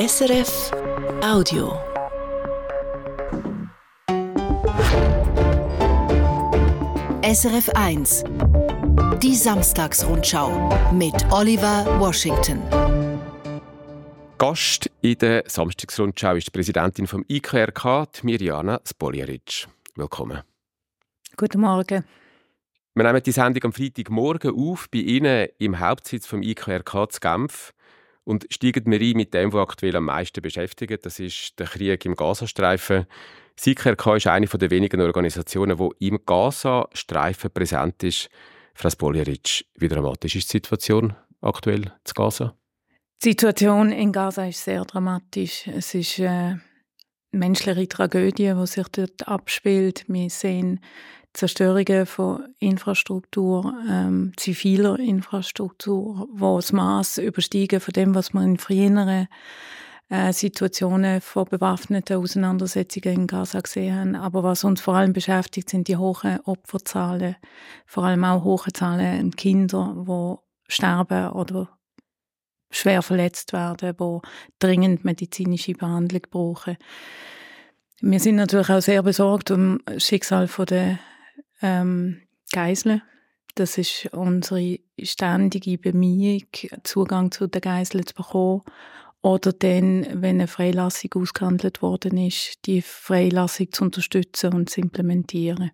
SRF 0.00 0.72
Audio. 1.22 1.78
SRF 7.22 7.68
1. 7.74 8.24
Die 9.22 9.34
Samstagsrundschau 9.34 10.70
mit 10.94 11.12
Oliver 11.30 11.84
Washington. 12.00 12.62
Gast 14.38 14.90
in 15.02 15.18
der 15.18 15.44
Samstagsrundschau 15.46 16.36
ist 16.36 16.46
die 16.46 16.50
Präsidentin 16.50 17.06
vom 17.06 17.22
IKRK, 17.28 18.08
Mirjana 18.22 18.80
Spoljaric. 18.88 19.68
Willkommen. 19.96 20.40
Guten 21.36 21.60
Morgen. 21.60 22.06
Wir 22.94 23.04
nehmen 23.04 23.22
die 23.22 23.32
Sendung 23.32 23.64
am 23.64 23.72
Freitagmorgen 23.74 24.54
auf 24.56 24.88
bei 24.90 25.00
Ihnen 25.00 25.48
im 25.58 25.78
Hauptsitz 25.78 26.26
vom 26.26 26.42
IKRK 26.42 27.12
zu 27.12 27.20
Genf 27.20 27.74
und 28.24 28.46
steigen 28.50 28.90
wir 28.90 29.00
ein 29.00 29.16
mit 29.16 29.34
dem, 29.34 29.52
was 29.52 29.62
aktuell 29.62 29.96
am 29.96 30.04
meisten 30.04 30.42
beschäftigt. 30.42 31.04
Das 31.04 31.18
ist 31.18 31.58
der 31.58 31.66
Krieg 31.66 32.04
im 32.04 32.14
Gazastreifen. 32.14 33.06
Das 33.56 33.66
IKRK 33.66 34.16
ist 34.16 34.26
eine 34.26 34.46
der 34.46 34.70
wenigen 34.70 35.00
Organisationen, 35.00 35.76
die 35.76 36.08
im 36.08 36.20
Gazastreifen 36.24 37.50
präsent 37.50 38.02
ist. 38.02 38.30
Frau 38.74 38.88
Spoljaric, 38.88 39.66
wie 39.76 39.88
dramatisch 39.88 40.36
ist 40.36 40.52
die 40.52 40.56
Situation 40.58 41.14
aktuell 41.40 41.92
zu 42.04 42.14
Gaza? 42.14 42.54
Die 43.22 43.30
Situation 43.30 43.92
in 43.92 44.12
Gaza 44.12 44.46
ist 44.46 44.64
sehr 44.64 44.84
dramatisch. 44.84 45.66
Es 45.66 45.94
ist 45.94 46.20
eine 46.20 46.62
menschliche 47.32 47.88
Tragödie, 47.88 48.54
die 48.54 48.66
sich 48.66 48.88
dort 48.88 49.28
abspielt. 49.28 50.04
Wir 50.08 50.30
sehen 50.30 50.80
Zerstörungen 51.32 52.06
von 52.06 52.54
Infrastruktur, 52.58 53.74
ähm, 53.88 54.32
ziviler 54.36 54.98
Infrastruktur, 54.98 56.28
wo 56.32 56.56
das 56.56 56.72
Maß 56.72 57.18
übersteigen 57.18 57.80
von 57.80 57.92
dem, 57.92 58.14
was 58.14 58.32
man 58.32 58.44
in 58.44 58.58
früheren 58.58 59.28
äh, 60.08 60.32
Situationen 60.32 61.20
von 61.20 61.44
bewaffneten 61.44 62.16
Auseinandersetzungen 62.16 63.14
in 63.14 63.26
Gaza 63.28 63.60
gesehen 63.60 63.96
haben. 63.96 64.16
Aber 64.16 64.42
was 64.42 64.64
uns 64.64 64.80
vor 64.80 64.96
allem 64.96 65.12
beschäftigt, 65.12 65.70
sind 65.70 65.86
die 65.86 65.96
hohen 65.96 66.40
Opferzahlen, 66.40 67.36
vor 67.86 68.04
allem 68.04 68.24
auch 68.24 68.42
hohe 68.42 68.72
Zahlen 68.72 69.20
an 69.20 69.30
Kindern, 69.30 70.04
die 70.06 70.72
sterben 70.72 71.30
oder 71.30 71.68
schwer 72.72 73.02
verletzt 73.02 73.52
werden, 73.52 73.96
die 73.98 74.18
dringend 74.58 75.04
medizinische 75.04 75.74
Behandlung 75.74 76.22
brauchen. 76.28 76.76
Wir 78.00 78.18
sind 78.18 78.36
natürlich 78.36 78.70
auch 78.70 78.80
sehr 78.80 79.02
besorgt 79.02 79.50
um 79.50 79.80
das 79.84 80.04
Schicksal 80.04 80.48
der 80.68 80.98
ähm, 81.62 82.20
Geiseln. 82.52 83.02
Das 83.54 83.78
ist 83.78 84.08
unsere 84.12 84.78
ständige 85.02 85.76
Bemühung, 85.78 86.44
Zugang 86.84 87.30
zu 87.30 87.46
den 87.46 87.60
Geiseln 87.60 88.06
zu 88.06 88.14
bekommen. 88.14 88.62
Oder 89.22 89.52
dann, 89.52 90.06
wenn 90.22 90.36
eine 90.36 90.46
Freilassung 90.46 91.10
ausgehandelt 91.14 91.82
worden 91.82 92.16
ist, 92.16 92.66
die 92.66 92.80
Freilassung 92.80 93.70
zu 93.70 93.84
unterstützen 93.84 94.54
und 94.54 94.70
zu 94.70 94.80
implementieren. 94.80 95.72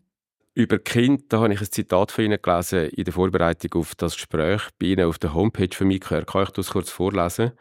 Über 0.54 0.78
Kind, 0.78 1.32
da 1.32 1.40
habe 1.40 1.52
ich 1.52 1.60
ein 1.60 1.70
Zitat 1.70 2.10
von 2.10 2.24
Ihnen 2.24 2.40
gelesen 2.40 2.88
in 2.88 3.04
der 3.04 3.12
Vorbereitung 3.12 3.80
auf 3.80 3.94
das 3.94 4.14
Gespräch 4.14 4.62
bei 4.78 4.86
Ihnen 4.86 5.06
auf 5.06 5.18
der 5.18 5.34
Homepage 5.34 5.68
von. 5.72 6.00
Kann 6.00 6.42
ich 6.42 6.50
das 6.50 6.70
kurz 6.70 6.90
vorlesen? 6.90 7.52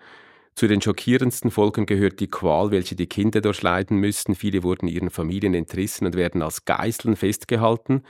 Zu 0.56 0.68
den 0.68 0.82
schockierendsten 0.82 1.52
Folgen 1.52 1.86
gehört 1.86 2.22
die 2.22 2.30
Qual, 2.30 2.72
welche 2.72 2.96
die 2.96 3.08
Kinder 3.08 3.42
durchleiden 3.42 3.98
müssen. 3.98 4.36
Viele 4.36 4.64
wurden 4.64 4.88
ihren 4.88 5.10
Familien 5.10 5.54
entrissen 5.54 6.08
und 6.08 6.16
werden 6.16 6.42
als 6.42 6.64
Geiseln 6.64 7.18
festgehalten. 7.18 8.04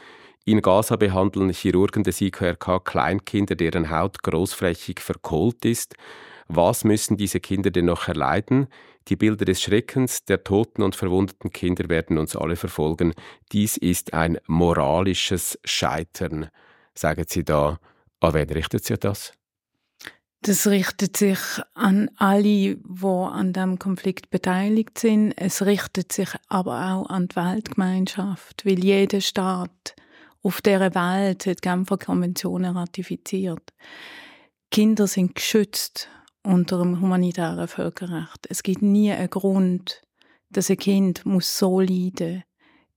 In 0.45 0.61
Gaza 0.61 0.95
behandeln 0.95 1.49
Chirurgen 1.49 2.03
des 2.03 2.21
IKRK 2.21 2.81
Kleinkinder, 2.85 3.55
deren 3.55 3.89
Haut 3.89 4.21
großflächig 4.21 4.99
verkohlt 4.99 5.65
ist. 5.65 5.95
Was 6.47 6.83
müssen 6.83 7.17
diese 7.17 7.39
Kinder 7.39 7.71
denn 7.71 7.85
noch 7.85 8.07
erleiden? 8.07 8.67
Die 9.07 9.15
Bilder 9.15 9.45
des 9.45 9.63
Schreckens 9.63 10.25
der 10.25 10.43
toten 10.43 10.83
und 10.83 10.95
verwundeten 10.95 11.51
Kinder 11.51 11.89
werden 11.89 12.19
uns 12.19 12.35
alle 12.35 12.57
verfolgen. 12.57 13.15
Dies 13.53 13.75
ist 13.75 14.13
ein 14.13 14.37
moralisches 14.45 15.59
Scheitern, 15.63 16.49
sagen 16.93 17.25
Sie 17.27 17.43
da. 17.43 17.79
An 18.19 18.33
wen 18.35 18.49
richtet 18.51 18.83
sich 18.83 18.99
das? 18.99 19.33
Das 20.47 20.67
richtet 20.67 21.17
sich 21.17 21.39
an 21.73 22.11
alle, 22.17 22.75
die 22.75 23.03
an 23.03 23.51
dem 23.51 23.79
Konflikt 23.79 24.29
beteiligt 24.29 24.99
sind. 24.99 25.33
Es 25.35 25.65
richtet 25.65 26.11
sich 26.11 26.29
aber 26.49 26.93
auch 26.93 27.09
an 27.09 27.29
die 27.29 27.35
Weltgemeinschaft, 27.35 28.63
weil 28.63 28.77
jeder 28.83 29.21
Staat 29.21 29.95
auf 30.43 30.61
der 30.61 30.93
Welt 30.93 31.47
die 31.47 31.55
Genfer 31.55 31.97
Konventionen 31.97 32.77
ratifiziert. 32.77 33.73
Kinder 34.69 35.07
sind 35.07 35.33
geschützt 35.33 36.09
unter 36.43 36.77
dem 36.77 37.01
humanitären 37.01 37.67
Völkerrecht. 37.67 38.45
Es 38.47 38.61
gibt 38.61 38.83
nie 38.83 39.11
einen 39.11 39.31
Grund, 39.31 40.03
dass 40.51 40.69
ein 40.69 40.77
Kind 40.77 41.25
muss 41.25 41.57
so 41.57 41.79
leiden 41.79 42.43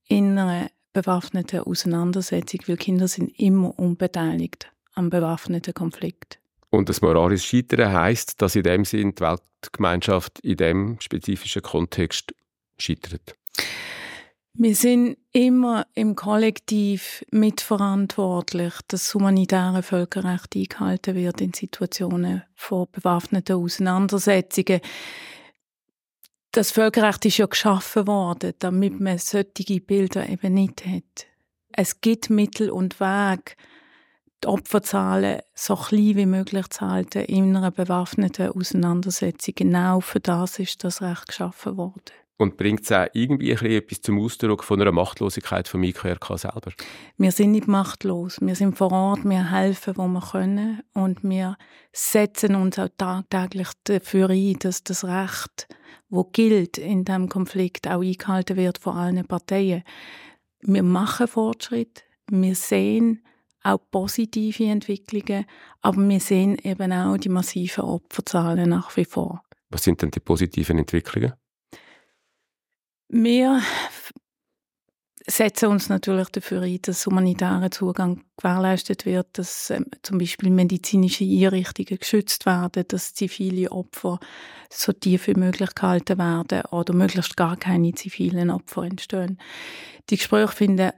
in 0.06 0.38
einer 0.38 0.69
bewaffneten 0.92 1.60
Auseinandersetzung, 1.60 2.60
weil 2.66 2.76
Kinder 2.76 3.08
sind 3.08 3.31
immer 3.41 3.78
unbeteiligt 3.78 4.70
am 4.92 5.08
bewaffneten 5.08 5.72
Konflikt. 5.72 6.41
Und 6.70 6.88
das 6.88 7.00
moralische 7.00 7.46
Scheitern 7.46 7.92
heisst, 7.92 8.42
dass 8.42 8.56
in 8.56 8.62
dem 8.62 8.84
Sinn 8.84 9.14
die 9.14 9.22
Weltgemeinschaft 9.22 10.38
in 10.40 10.56
dem 10.56 10.96
spezifischen 11.00 11.62
Kontext 11.62 12.34
scheitert. 12.78 13.34
Wir 14.60 14.74
sind 14.74 15.18
immer 15.32 15.86
im 15.94 16.16
Kollektiv 16.16 17.24
mitverantwortlich, 17.30 18.74
dass 18.88 19.04
das 19.04 19.14
humanitäre 19.14 19.84
Völkerrecht 19.84 20.56
eingehalten 20.56 21.14
wird 21.14 21.40
in 21.40 21.52
Situationen 21.52 22.42
von 22.56 22.88
bewaffneten 22.90 23.54
Auseinandersetzungen. 23.54 24.80
Das 26.50 26.72
Völkerrecht 26.72 27.24
ist 27.26 27.36
ja 27.36 27.46
geschaffen 27.46 28.08
worden, 28.08 28.54
damit 28.58 28.98
man 28.98 29.18
solche 29.18 29.80
Bilder 29.80 30.28
eben 30.28 30.54
nicht 30.54 30.84
hat. 30.84 31.28
Es 31.70 32.00
gibt 32.00 32.28
Mittel 32.28 32.70
und 32.70 32.98
Wege, 32.98 33.52
die 34.43 34.49
Opferzahlen 34.49 35.41
so 35.54 35.76
klein 35.76 36.16
wie 36.16 36.26
möglich 36.26 36.69
zu 36.69 36.88
halten 36.88 37.25
in 37.25 37.56
einer 37.56 37.71
bewaffneten 37.71 38.50
Auseinandersetzung. 38.50 39.54
Genau 39.56 40.00
für 40.00 40.21
das 40.21 40.59
ist 40.59 40.84
das 40.84 41.03
Recht 41.03 41.28
geschaffen 41.28 41.76
worden. 41.76 42.12
Und 42.41 42.56
bringt 42.56 42.82
es 42.82 42.93
auch 42.93 43.09
irgendwie 43.15 43.50
etwas 43.50 44.00
zum 44.00 44.21
Ausdruck 44.21 44.62
von 44.62 44.81
einer 44.81 44.93
Machtlosigkeit 44.93 45.66
von 45.66 45.82
IKRK 45.82 46.38
selber? 46.38 46.71
Wir 47.16 47.32
sind 47.32 47.50
nicht 47.50 47.66
machtlos. 47.66 48.38
Wir 48.41 48.54
sind 48.54 48.78
vor 48.78 48.93
Ort, 48.93 49.25
wir 49.25 49.50
helfen, 49.50 49.94
wo 49.97 50.06
wir 50.06 50.21
können. 50.21 50.82
Und 50.94 51.25
wir 51.25 51.56
setzen 51.93 52.55
uns 52.55 52.78
auch 52.78 52.91
tagtäglich 52.97 53.69
dafür 53.82 54.31
ein, 54.31 54.56
dass 54.60 54.84
das 54.84 55.05
Recht, 55.05 55.66
wo 56.10 56.22
gilt 56.22 56.78
in 56.78 57.05
diesem 57.05 57.28
Konflikt, 57.28 57.88
auch 57.88 58.03
eingehalten 58.03 58.56
wird 58.56 58.78
von 58.78 58.97
allen 58.97 59.26
Parteien. 59.26 59.82
Wir 60.60 60.84
machen 60.84 61.26
Fortschritt. 61.26 62.05
Wir 62.31 62.55
sehen 62.55 63.25
auch 63.62 63.80
positive 63.91 64.64
Entwicklungen, 64.64 65.44
aber 65.82 66.08
wir 66.08 66.20
sehen 66.20 66.58
eben 66.62 66.92
auch 66.92 67.16
die 67.16 67.28
massiven 67.28 67.84
Opferzahlen 67.84 68.70
nach 68.70 68.96
wie 68.96 69.04
vor. 69.04 69.42
Was 69.70 69.84
sind 69.84 70.00
denn 70.02 70.10
die 70.10 70.20
positiven 70.20 70.78
Entwicklungen? 70.78 71.34
Wir 73.08 73.62
setzen 75.30 75.69
uns 75.69 75.88
natürlich 75.88 76.28
dafür 76.30 76.62
ein, 76.62 76.78
dass 76.82 77.06
humanitarer 77.06 77.70
Zugang 77.70 78.24
gewährleistet 78.36 79.04
wird, 79.04 79.26
dass 79.38 79.70
ähm, 79.70 79.86
zum 80.02 80.19
Beispiel 80.19 80.50
medizinische 80.50 81.25
Einrichtungen 81.25 81.98
geschützt 81.98 82.46
werden, 82.46 82.84
dass 82.88 83.14
zivile 83.14 83.70
Opfer 83.70 84.19
so 84.70 84.92
tief 84.92 85.26
wie 85.26 85.34
möglich 85.34 85.75
gehalten 85.75 86.19
werden 86.19 86.62
oder 86.70 86.94
möglichst 86.94 87.36
gar 87.36 87.56
keine 87.56 87.92
zivilen 87.92 88.50
Opfer 88.50 88.84
entstehen. 88.84 89.38
Die 90.08 90.16
Gespräche 90.16 90.52
finden 90.52 90.92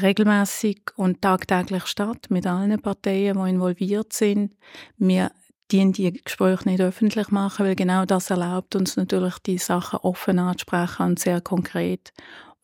regelmäßig 0.00 0.82
und 0.96 1.22
tagtäglich 1.22 1.86
statt 1.86 2.26
mit 2.30 2.46
allen 2.46 2.80
Parteien, 2.80 3.42
die 3.42 3.50
involviert 3.50 4.12
sind. 4.12 4.56
Wir 4.96 5.30
die 5.72 5.92
die 5.92 6.12
Gespräche 6.12 6.68
nicht 6.68 6.80
öffentlich 6.80 7.30
machen, 7.30 7.64
weil 7.64 7.74
genau 7.74 8.04
das 8.04 8.30
erlaubt 8.30 8.76
uns 8.76 8.96
natürlich, 8.96 9.38
die 9.38 9.58
Sachen 9.58 10.00
offen 10.00 10.38
anzusprechen 10.38 11.06
und 11.06 11.18
sehr 11.18 11.40
konkret 11.40 12.12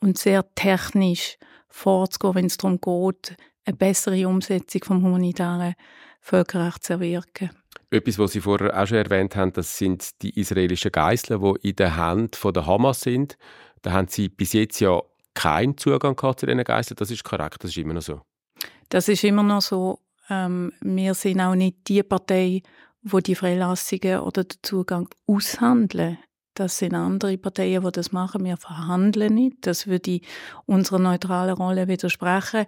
und 0.00 0.18
sehr 0.18 0.44
technisch 0.54 1.38
vorzugehen, 1.68 2.34
wenn 2.34 2.46
es 2.46 2.56
darum 2.56 2.80
geht, 2.80 3.36
eine 3.64 3.76
bessere 3.76 4.28
Umsetzung 4.28 4.84
vom 4.84 5.02
humanitären 5.02 5.74
Völkerrecht 6.20 6.84
zu 6.84 6.94
erwirken. 6.94 7.50
Etwas, 7.90 8.18
was 8.18 8.32
Sie 8.32 8.40
vorher 8.40 8.78
auch 8.78 8.86
schon 8.86 8.98
erwähnt 8.98 9.34
haben, 9.36 9.52
das 9.52 9.78
sind 9.78 10.20
die 10.20 10.38
israelischen 10.38 10.92
Geiseln, 10.92 11.42
die 11.42 11.70
in 11.70 11.76
der 11.76 11.96
Hand 11.96 12.38
der 12.44 12.66
Hamas 12.66 13.00
sind. 13.00 13.38
Da 13.80 13.92
haben 13.92 14.08
Sie 14.08 14.28
bis 14.28 14.52
jetzt 14.52 14.80
ja 14.80 15.00
keinen 15.38 15.78
Zugang 15.78 16.16
gehabt 16.16 16.40
zu 16.40 16.46
diesen 16.46 16.64
Geiseln. 16.64 16.96
Das 16.96 17.10
ist 17.10 17.22
korrekt, 17.22 17.62
das 17.62 17.70
ist 17.70 17.78
immer 17.78 17.94
noch 17.94 18.02
so. 18.02 18.22
Das 18.88 19.08
ist 19.08 19.22
immer 19.22 19.44
noch 19.44 19.62
so. 19.62 20.00
Ähm, 20.28 20.72
wir 20.80 21.14
sind 21.14 21.40
auch 21.40 21.54
nicht 21.54 21.76
die 21.86 22.02
Partei, 22.02 22.62
wo 23.02 23.20
die 23.20 23.36
Freilassungen 23.36 24.20
oder 24.20 24.42
den 24.44 24.58
Zugang 24.62 25.08
aushandeln. 25.26 26.18
Das 26.54 26.78
sind 26.78 26.94
andere 26.94 27.38
Parteien, 27.38 27.84
die 27.84 27.92
das 27.92 28.10
machen. 28.10 28.44
Wir 28.44 28.56
verhandeln 28.56 29.34
nicht. 29.34 29.58
Das 29.60 29.86
würde 29.86 30.20
unserer 30.66 30.98
neutralen 30.98 31.54
Rolle 31.54 31.86
widersprechen. 31.86 32.66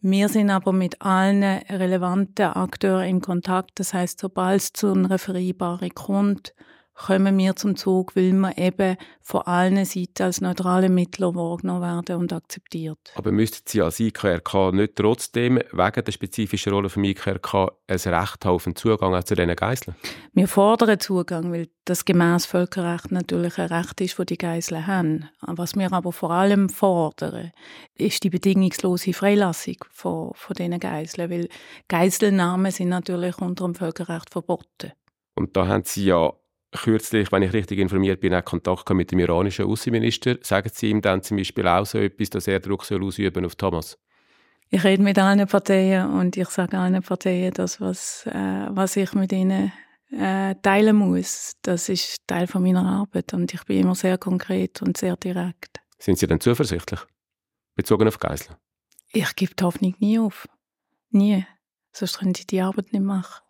Wir 0.00 0.28
sind 0.28 0.50
aber 0.50 0.72
mit 0.72 1.00
allen 1.00 1.42
relevanten 1.42 2.46
Akteuren 2.46 3.08
in 3.08 3.20
Kontakt. 3.22 3.70
Das 3.76 3.94
heißt, 3.94 4.20
sobald 4.20 4.60
es 4.60 4.72
zu 4.74 4.92
einer 4.92 5.18
Vereinbarung 5.18 5.90
kommt, 5.94 6.52
kommen 6.94 7.38
wir 7.38 7.56
zum 7.56 7.76
Zug, 7.76 8.14
weil 8.16 8.32
wir 8.32 8.56
eben 8.58 8.96
von 9.20 9.42
allen 9.42 9.84
Seiten 9.84 10.22
als 10.22 10.40
neutrale 10.40 10.88
Mittler 10.88 11.34
wahrgenommen 11.34 11.82
werden 11.82 12.16
und 12.16 12.32
akzeptiert. 12.32 12.98
Aber 13.14 13.32
müssten 13.32 13.62
Sie 13.66 13.80
als 13.80 14.00
IKRK 14.00 14.72
nicht 14.72 14.96
trotzdem 14.96 15.56
wegen 15.72 16.04
der 16.04 16.12
spezifischen 16.12 16.72
Rolle 16.72 16.88
vom 16.88 17.04
IKRK 17.04 17.72
ein 17.86 17.96
Recht 17.98 18.46
auf 18.46 18.66
einen 18.66 18.76
Zugang 18.76 19.24
zu 19.24 19.34
diesen 19.34 19.56
Geiseln? 19.56 19.96
Wir 20.32 20.48
fordern 20.48 21.00
Zugang, 21.00 21.52
weil 21.52 21.68
das 21.84 22.04
gemäß 22.04 22.46
Völkerrecht 22.46 23.10
natürlich 23.10 23.58
ein 23.58 23.72
Recht 23.72 24.00
ist, 24.00 24.18
das 24.18 24.26
die 24.26 24.38
Geiseln 24.38 24.86
haben. 24.86 25.28
Was 25.40 25.74
wir 25.74 25.92
aber 25.92 26.12
vor 26.12 26.30
allem 26.30 26.68
fordern, 26.68 27.52
ist 27.94 28.22
die 28.24 28.30
bedingungslose 28.30 29.12
Freilassung 29.12 29.76
von, 29.90 30.32
von 30.34 30.54
diesen 30.54 30.78
Geiseln, 30.78 31.30
weil 31.30 31.48
Geiselnahmen 31.88 32.70
sind 32.70 32.88
natürlich 32.88 33.38
unter 33.38 33.64
dem 33.64 33.74
Völkerrecht 33.74 34.30
verboten. 34.30 34.92
Und 35.34 35.56
da 35.56 35.66
haben 35.66 35.84
Sie 35.84 36.04
ja 36.04 36.32
kürzlich, 36.72 37.30
wenn 37.30 37.42
ich 37.42 37.52
richtig 37.52 37.78
informiert 37.78 38.20
bin, 38.20 38.34
auch 38.34 38.44
Kontakt 38.44 38.90
mit 38.90 39.12
dem 39.12 39.20
iranischen 39.20 39.66
Außenminister. 39.66 40.38
Sagen 40.42 40.70
Sie 40.72 40.90
ihm 40.90 41.00
dann 41.00 41.22
zum 41.22 41.36
Beispiel 41.36 41.66
auch 41.68 41.86
so 41.86 41.98
etwas, 41.98 42.30
dass 42.30 42.48
er 42.48 42.60
Druck 42.60 42.84
soll 42.84 43.04
ausüben 43.04 43.44
auf 43.44 43.54
Thomas? 43.54 43.98
Ich 44.70 44.82
rede 44.84 45.02
mit 45.02 45.18
allen 45.18 45.46
Parteien 45.46 46.10
und 46.10 46.36
ich 46.36 46.48
sage 46.48 46.78
allen 46.78 47.02
Parteien 47.02 47.52
das, 47.52 47.80
was, 47.80 48.26
äh, 48.26 48.66
was 48.70 48.96
ich 48.96 49.12
mit 49.12 49.30
ihnen 49.32 49.70
äh, 50.10 50.54
teilen 50.62 50.96
muss. 50.96 51.52
Das 51.60 51.90
ist 51.90 52.26
Teil 52.26 52.46
von 52.46 52.62
meiner 52.62 52.86
Arbeit 52.86 53.34
und 53.34 53.52
ich 53.52 53.64
bin 53.64 53.80
immer 53.80 53.94
sehr 53.94 54.16
konkret 54.16 54.80
und 54.80 54.96
sehr 54.96 55.16
direkt. 55.16 55.80
Sind 55.98 56.18
Sie 56.18 56.26
denn 56.26 56.40
zuversichtlich, 56.40 57.00
bezogen 57.74 58.08
auf 58.08 58.18
Geiseln? 58.18 58.56
Ich 59.12 59.36
gebe 59.36 59.54
die 59.54 59.64
Hoffnung 59.64 59.94
nie 59.98 60.18
auf. 60.18 60.48
Nie. 61.10 61.44
Sonst 61.92 62.18
können 62.18 62.34
Sie 62.34 62.46
die 62.46 62.62
Arbeit 62.62 62.94
nicht 62.94 63.02
machen. 63.02 63.41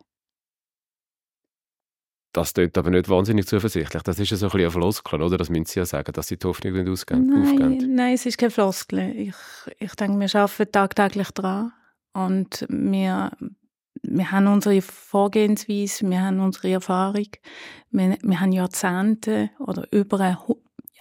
Das 2.33 2.53
klingt 2.53 2.77
aber 2.77 2.89
nicht 2.89 3.09
wahnsinnig 3.09 3.47
zuversichtlich. 3.47 4.01
Das 4.01 4.19
ist 4.19 4.31
ja 4.31 4.37
so 4.37 4.47
ein 4.47 4.51
bisschen 4.51 4.65
ein 4.65 4.71
Floskel, 4.71 5.21
oder? 5.21 5.37
Das 5.37 5.49
müssen 5.49 5.65
Sie 5.65 5.79
ja 5.79 5.85
sagen, 5.85 6.11
dass 6.13 6.27
Sie 6.27 6.37
die 6.37 6.47
Hoffnung 6.47 6.73
nicht 6.73 6.89
ausgehen, 6.89 7.27
nein, 7.27 7.43
aufgeben. 7.43 7.95
Nein, 7.95 8.15
es 8.15 8.25
ist 8.25 8.39
keine 8.39 8.49
Floskel. 8.49 9.15
Ich, 9.15 9.35
ich 9.79 9.95
denke, 9.95 10.19
wir 10.19 10.41
arbeiten 10.41 10.71
tagtäglich 10.71 11.29
daran. 11.31 11.73
Und 12.13 12.65
wir, 12.69 13.31
wir 14.01 14.31
haben 14.31 14.47
unsere 14.47 14.81
Vorgehensweise, 14.81 16.09
wir 16.09 16.21
haben 16.21 16.39
unsere 16.39 16.71
Erfahrung. 16.71 17.29
Wir, 17.91 18.17
wir 18.21 18.39
haben 18.39 18.51
Jahrzehnte 18.51 19.51
oder 19.59 19.87
über 19.91 20.19
ein 20.19 20.37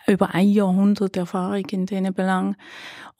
über 0.06 0.34
ein 0.34 0.48
Jahrhundert 0.48 1.16
Erfahrung 1.16 1.64
in 1.70 1.86
diesen 1.86 2.12
Belangen. 2.12 2.56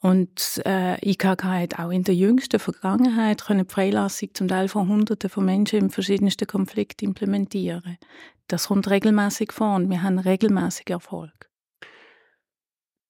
Und 0.03 0.61
äh, 0.65 0.97
IKK 1.09 1.43
hat 1.45 1.79
auch 1.79 1.89
in 1.89 2.03
der 2.03 2.13
jüngsten 2.13 2.59
Vergangenheit 2.59 3.45
können 3.45 3.65
Freilassung 3.65 4.31
zum 4.33 4.49
Teil 4.49 4.67
von 4.67 4.89
Hunderten 4.89 5.29
von 5.29 5.45
Menschen 5.45 5.79
in 5.79 5.89
verschiedensten 5.91 6.45
Konflikten 6.45 7.05
implementieren. 7.05 7.97
Das 8.49 8.67
kommt 8.67 8.89
regelmäßig 8.89 9.53
vor 9.53 9.75
und 9.75 9.89
wir 9.89 10.03
haben 10.03 10.19
regelmäßig 10.19 10.89
Erfolg. 10.89 11.49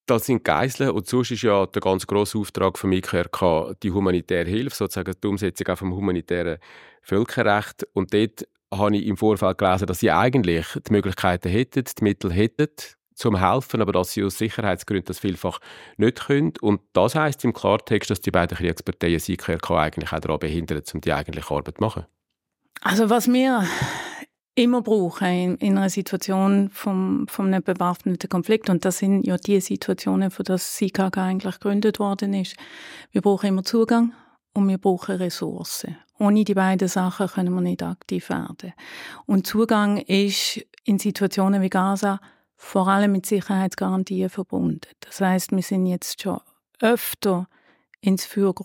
Das 0.06 0.28
sind 0.28 0.44
Geiseln 0.44 0.92
und 0.92 1.08
sonst 1.08 1.32
ist 1.32 1.42
ja 1.42 1.66
der 1.66 1.82
ganz 1.82 2.06
grosse 2.06 2.38
Auftrag 2.38 2.78
von 2.78 2.92
IKRK 2.92 3.74
die 3.82 3.90
humanitäre 3.90 4.48
Hilfe, 4.48 4.76
sozusagen 4.76 5.16
die 5.20 5.28
Umsetzung 5.28 5.70
auch 5.70 5.78
vom 5.80 5.96
humanitären 5.96 6.60
Völkerrecht. 7.02 7.88
Und 7.94 8.14
dort 8.14 8.48
habe 8.72 8.98
ich 8.98 9.08
im 9.08 9.18
Vorfeld 9.18 9.58
gelesen, 9.58 9.88
dass 9.88 10.00
sie 10.00 10.12
eigentlich 10.12 10.68
die 10.88 10.92
Möglichkeiten 10.92 11.50
hätten, 11.50 11.86
die 11.86 12.04
Mittel 12.04 12.32
hätten, 12.32 12.68
zum 13.16 13.38
Helfen, 13.38 13.82
aber 13.82 13.92
dass 13.92 14.12
sie 14.12 14.24
aus 14.24 14.38
Sicherheitsgründen 14.38 15.06
das 15.06 15.20
vielfach 15.20 15.60
nicht 15.98 16.26
können. 16.26 16.54
Und 16.62 16.82
das 16.94 17.16
heißt 17.16 17.44
im 17.46 17.54
Klartext, 17.54 18.10
dass 18.10 18.22
die 18.22 18.32
beiden 18.32 18.58
Kriegsparteien 18.58 19.20
SIKRK 19.20 19.72
eigentlich 19.72 20.12
auch 20.12 20.20
daran 20.20 20.40
behindern, 20.40 20.82
um 20.94 21.02
die 21.02 21.14
eigentliche 21.14 21.54
Arbeit 21.54 21.78
zu 21.78 21.84
machen. 21.84 22.06
Also 22.82 23.10
was 23.10 23.32
wir 23.32 23.66
immer 24.56 24.82
brauchen 24.82 25.28
in, 25.28 25.56
in 25.58 25.78
einer 25.78 25.90
Situation 25.90 26.70
vom, 26.70 27.28
von 27.28 27.48
einem 27.48 27.64
bewaffneten 27.64 28.30
Konflikt, 28.30 28.70
und 28.70 28.86
das 28.86 29.00
sind 29.00 29.26
ja 29.26 29.38
die 29.38 29.60
Situationen, 29.60 30.32
für 30.32 30.44
das 30.44 30.78
SIKK 30.78 31.18
eigentlich 31.18 31.60
gegründet 31.60 32.00
worden 32.00 32.34
ist, 32.34 32.56
wir 33.12 33.22
brauchen 33.22 33.48
immer 33.48 33.64
Zugang 33.64 34.14
und 34.54 34.68
wir 34.68 34.78
brauchen 34.78 35.16
Ressourcen. 35.16 35.98
Ohne 36.20 36.44
die 36.44 36.54
beiden 36.54 36.88
Sachen 36.88 37.28
können 37.28 37.54
wir 37.54 37.62
nicht 37.62 37.82
aktiv 37.82 38.30
werden. 38.30 38.74
Und 39.26 39.48
Zugang 39.48 39.98
ist 39.98 40.64
in 40.86 41.00
Situationen 41.00 41.62
wie 41.62 41.70
Gaza 41.70 42.20
vor 42.64 42.88
allem 42.88 43.12
mit 43.12 43.26
Sicherheitsgarantien 43.26 44.30
verbunden. 44.30 44.82
Das 45.02 45.22
heißt, 45.22 45.52
wir 45.52 45.62
sind 45.62 45.86
jetzt 45.86 46.22
schon 46.22 46.40
öfter 46.82 47.48
ins 48.00 48.26
Feuer. 48.26 48.56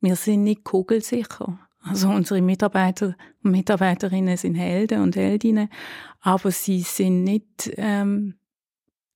Wir 0.00 0.16
sind 0.16 0.44
nicht 0.44 0.64
kugelsicher. 0.64 1.58
Also 1.80 2.08
unsere 2.08 2.42
Mitarbeiter 2.42 3.14
und 3.42 3.52
Mitarbeiterinnen 3.52 4.36
sind 4.36 4.56
Helden 4.56 5.00
und 5.00 5.16
Heldinnen, 5.16 5.70
aber 6.20 6.50
sie 6.50 6.80
sind 6.80 7.24
nicht 7.24 7.70
ähm, 7.76 8.37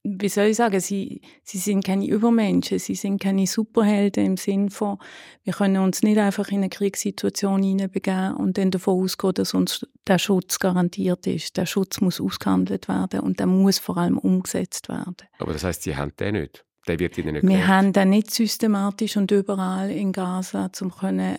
wie 0.05 0.29
soll 0.29 0.47
ich 0.47 0.57
sagen, 0.57 0.81
sie, 0.81 1.21
sie 1.45 1.59
sind 1.59 1.85
keine 1.85 2.07
Übermenschen, 2.07 2.79
sie 2.79 2.97
sind 2.97 3.23
keine 3.23 3.47
Superhelden 3.47 4.27
im 4.27 4.37
Sinn 4.37 4.69
von, 4.69 4.99
wir 5.45 5.53
können 5.53 5.83
uns 5.83 6.03
nicht 6.03 6.19
einfach 6.19 6.49
in 6.49 6.59
eine 6.59 6.71
Kriegssituation 6.71 7.63
hineinbegeben 7.63 8.35
und 8.35 8.59
dann 8.59 8.73
davon 8.73 9.05
ausgehen, 9.05 9.35
dass 9.35 9.55
uns 9.55 9.87
der 10.07 10.19
Schutz 10.19 10.59
garantiert 10.59 11.27
ist. 11.29 11.57
Der 11.57 11.67
Schutz 11.67 12.01
muss 12.01 12.21
ausgehandelt 12.21 12.89
werden 12.89 13.21
und 13.21 13.39
der 13.39 13.47
muss 13.47 13.79
vor 13.79 13.97
allem 13.97 14.19
umgesetzt 14.19 14.89
werden. 14.89 15.17
Aber 15.39 15.53
das 15.53 15.63
heißt, 15.63 15.85
Sie 15.85 15.97
haben 15.97 16.13
den 16.19 16.35
nicht? 16.35 16.65
Der 16.89 16.99
wird 16.99 17.17
Ihnen 17.19 17.35
nicht 17.35 17.43
Wir 17.45 17.51
gewählt. 17.51 17.69
haben 17.69 17.93
den 17.93 18.11
nicht 18.11 18.33
systematisch 18.33 19.17
und 19.17 19.31
überall 19.31 19.89
in 19.91 20.11
Gaza, 20.11 20.69
um 20.81 20.91
können 20.91 21.39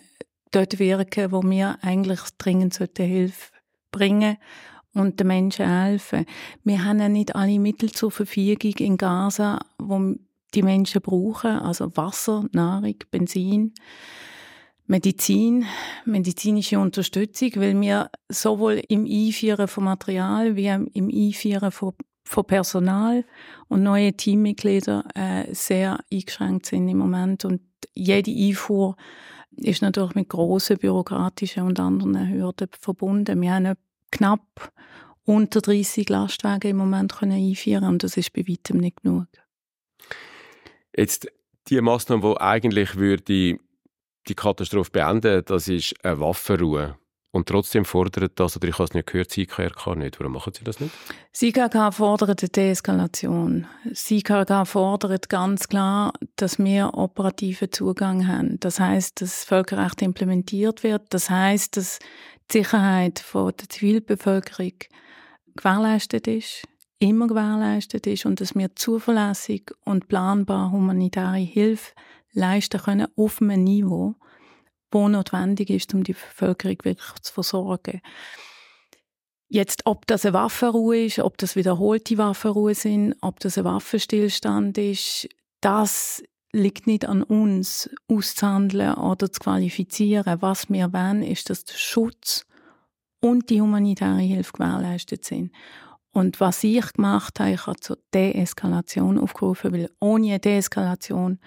dort 0.51 0.80
wirken, 0.80 1.33
wo 1.33 1.42
wir 1.44 1.80
eigentlich 1.81 2.21
dringend 2.38 2.77
Hilfe 2.77 3.51
bringen 3.92 4.38
sollten 4.38 4.72
und 4.93 5.19
den 5.19 5.27
Menschen 5.27 5.67
helfen. 5.67 6.25
Wir 6.63 6.83
haben 6.83 6.99
ja 6.99 7.09
nicht 7.09 7.35
alle 7.35 7.59
Mittel 7.59 7.91
zur 7.91 8.11
Verfügung 8.11 8.73
in 8.77 8.97
Gaza, 8.97 9.59
wo 9.77 10.15
die 10.53 10.63
Menschen 10.63 11.01
brauchen, 11.01 11.51
also 11.51 11.95
Wasser, 11.97 12.45
Nahrung, 12.51 12.95
Benzin, 13.09 13.73
Medizin, 14.85 15.65
medizinische 16.05 16.77
Unterstützung, 16.77 17.51
weil 17.55 17.79
wir 17.79 18.09
sowohl 18.29 18.81
im 18.89 19.05
Einführen 19.05 19.67
von 19.67 19.85
Material 19.85 20.55
wie 20.55 20.67
im 20.67 21.09
Einführen 21.09 21.71
von, 21.71 21.93
von 22.25 22.45
Personal 22.45 23.25
und 23.69 23.83
neue 23.83 24.13
Teammitglieder 24.13 25.05
äh, 25.15 25.53
sehr 25.53 25.99
eingeschränkt 26.11 26.67
sind 26.67 26.87
im 26.87 26.97
Moment 26.97 27.45
und 27.45 27.61
jede 27.93 28.31
Einfuhr 28.31 28.95
ist 29.55 29.81
natürlich 29.81 30.15
mit 30.15 30.29
grossen 30.29 30.77
bürokratischen 30.77 31.63
und 31.63 31.79
anderen 31.79 32.29
Hürden 32.29 32.67
verbunden. 32.79 33.41
Wir 33.41 33.53
haben 33.53 33.75
knapp 34.13 34.71
unter 35.25 35.62
30 35.62 36.10
Lastwagen 36.10 36.71
im 36.71 36.77
Moment 36.77 37.13
können 37.13 37.31
einführen 37.33 37.86
und 37.86 38.03
das 38.03 38.17
ist 38.17 38.34
bei 38.34 38.48
weitem 38.48 38.77
nicht 38.77 39.03
genug. 39.03 39.27
Jetzt 40.96 41.27
die 41.70 41.79
Maßnahme, 41.82 42.34
die 42.34 42.41
eigentlich 42.41 42.96
würde 42.96 43.24
die 43.24 44.36
Katastrophe 44.36 44.91
beenden, 44.91 45.43
das 45.46 45.67
ist 45.67 45.93
eine 46.03 46.20
Waffenruhe. 46.20 46.98
Und 47.36 47.48
trotzdem 47.48 47.84
fordert 47.84 48.39
das, 48.39 48.55
oder 48.58 48.67
ich 48.67 48.75
habe 48.75 48.84
es 48.84 48.93
nicht 48.93 49.08
gehört, 49.08 49.32
SIKRK 49.32 49.96
nicht. 49.96 50.20
Warum 50.20 50.34
machen 50.34 50.53
Sie 50.53 50.63
das 50.63 50.79
nicht? 50.79 50.93
SIKRK 51.32 51.91
fordert 51.91 52.43
eine 52.43 52.50
Deeskalation. 52.50 53.65
SIKRK 53.91 54.67
fordert 54.67 55.29
ganz 55.29 55.67
klar, 55.67 56.13
dass 56.36 56.60
wir 56.60 56.93
operativen 56.93 57.72
Zugang 57.72 58.27
haben. 58.27 58.60
Das 58.60 58.79
heißt, 58.79 59.20
dass 59.20 59.32
das 59.32 59.43
Völkerrecht 59.46 60.03
implementiert 60.03 60.84
wird. 60.84 61.05
Das 61.10 61.32
heißt, 61.32 61.75
dass 61.75 61.98
Sicherheit 62.53 63.24
der 63.33 63.69
Zivilbevölkerung 63.69 64.74
gewährleistet 65.55 66.27
ist, 66.27 66.63
immer 67.00 67.27
gewährleistet 67.27 68.07
ist 68.07 68.25
und 68.25 68.39
dass 68.39 68.55
wir 68.55 68.75
zuverlässig 68.75 69.72
und 69.83 70.07
planbar 70.07 70.72
humanitäre 70.72 71.38
Hilfe 71.38 71.93
leisten 72.31 72.79
können 72.79 73.07
auf 73.15 73.41
einem 73.41 73.63
Niveau, 73.63 74.15
wo 74.91 75.10
notwendig 75.10 75.69
ist, 75.72 75.93
um 75.93 76.03
die 76.03 76.13
Bevölkerung 76.13 76.77
wirklich 76.83 77.19
zu 77.22 77.33
versorgen. 77.33 78.01
Jetzt, 79.50 79.86
ob 79.86 80.07
das 80.07 80.25
eine 80.25 80.33
Waffenruhe 80.33 81.05
ist, 81.05 81.19
ob 81.19 81.38
das 81.39 81.55
wiederholte 81.55 82.17
Waffenruhe 82.17 82.75
sind, 82.75 83.15
ob 83.22 83.39
das 83.39 83.57
ein 83.57 83.65
Waffenstillstand 83.65 84.77
ist, 84.77 85.27
das 85.62 86.24
liegt 86.53 86.88
nicht 86.88 87.05
an 87.05 87.24
uns 87.24 87.89
auszuhandeln 88.07 88.93
oder 88.93 89.31
zu 89.31 89.39
qualifizieren. 89.39 90.41
Was 90.41 90.69
wir 90.69 90.93
wollen, 90.93 91.24
ist, 91.24 91.50
dass 91.50 91.65
der 91.65 91.75
Schutz 91.75 92.45
und 93.19 93.50
die 93.50 93.62
humanitäre 93.62 94.19
Hilfe 94.19 94.53
gewährleistet 94.53 95.25
sind. 95.25 95.51
Und 96.12 96.39
was 96.39 96.63
ich 96.63 96.93
gemacht 96.93 97.39
habe, 97.39 97.51
ich 97.51 97.65
habe 97.65 97.79
zur 97.79 97.98
Deeskalation 98.13 99.17
aufgerufen, 99.17 99.74
weil 99.74 99.89
ohne 100.00 100.39
Deeskalation 100.39 101.39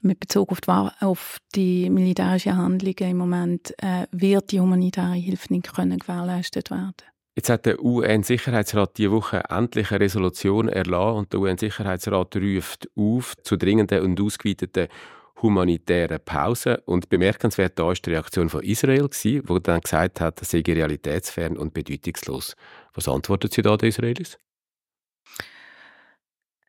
mit 0.00 0.20
Bezug 0.20 0.50
auf 0.50 0.60
die, 0.62 1.04
auf 1.04 1.38
die 1.54 1.90
militärischen 1.90 2.56
Handlungen 2.56 3.10
im 3.10 3.18
Moment 3.18 3.74
äh, 3.82 4.06
wird 4.10 4.52
die 4.52 4.60
humanitäre 4.60 5.12
Hilfe 5.12 5.52
nicht 5.52 5.74
können 5.74 5.98
gewährleistet 5.98 6.70
werden. 6.70 6.94
Jetzt 7.40 7.48
hat 7.48 7.64
der 7.64 7.82
UN-Sicherheitsrat 7.82 8.98
diese 8.98 9.12
Woche 9.12 9.42
endlich 9.48 9.90
eine 9.90 10.00
Resolution 10.00 10.68
erlassen 10.68 11.16
und 11.16 11.32
der 11.32 11.40
UN-Sicherheitsrat 11.40 12.36
ruft 12.36 12.90
auf 12.94 13.34
zu 13.42 13.56
dringenden 13.56 14.02
und 14.02 14.20
ausgeweiteten 14.20 14.88
humanitären 15.40 16.20
Pause. 16.22 16.82
Und 16.84 17.08
bemerkenswert 17.08 17.78
da 17.78 17.92
ist 17.92 18.04
die 18.04 18.10
Reaktion 18.10 18.50
von 18.50 18.62
Israel, 18.62 19.08
die 19.08 19.40
dann 19.62 19.80
gesagt 19.80 20.20
hat, 20.20 20.38
das 20.38 20.50
sei 20.50 20.62
realitätsfern 20.66 21.56
und 21.56 21.72
bedeutungslos. 21.72 22.56
Was 22.92 23.08
antwortet 23.08 23.54
sie 23.54 23.62
da 23.62 23.74
den 23.78 23.88
Israelis? 23.88 24.36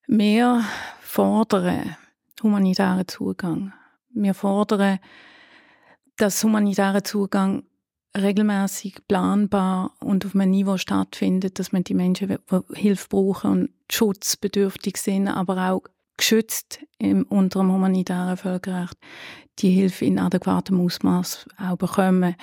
Wir 0.07 0.63
fordern 1.01 1.97
humanitären 2.41 3.05
Zugang. 3.09 3.73
Wir 4.13 4.33
fordern, 4.33 4.99
dass 6.15 6.41
humanitärer 6.41 7.03
Zugang 7.03 7.63
regelmäßig 8.17 9.07
planbar 9.07 9.93
und 9.99 10.25
auf 10.25 10.35
einem 10.35 10.51
Niveau 10.51 10.77
stattfindet, 10.77 11.59
dass 11.59 11.71
man 11.71 11.83
die 11.83 11.93
Menschen, 11.93 12.27
die 12.27 12.79
Hilfe 12.79 13.07
brauchen 13.09 13.51
und 13.51 13.69
schutzbedürftig 13.89 14.97
sind, 14.97 15.27
aber 15.27 15.71
auch 15.71 15.83
geschützt 16.17 16.79
im, 16.97 17.23
unter 17.23 17.59
dem 17.59 17.71
humanitären 17.71 18.37
Völkerrecht, 18.37 18.97
die 19.59 19.71
Hilfe 19.71 20.05
in 20.05 20.19
adäquatem 20.19 20.79
Ausmaß 20.79 21.47
auch 21.57 21.77
bekommen. 21.77 22.35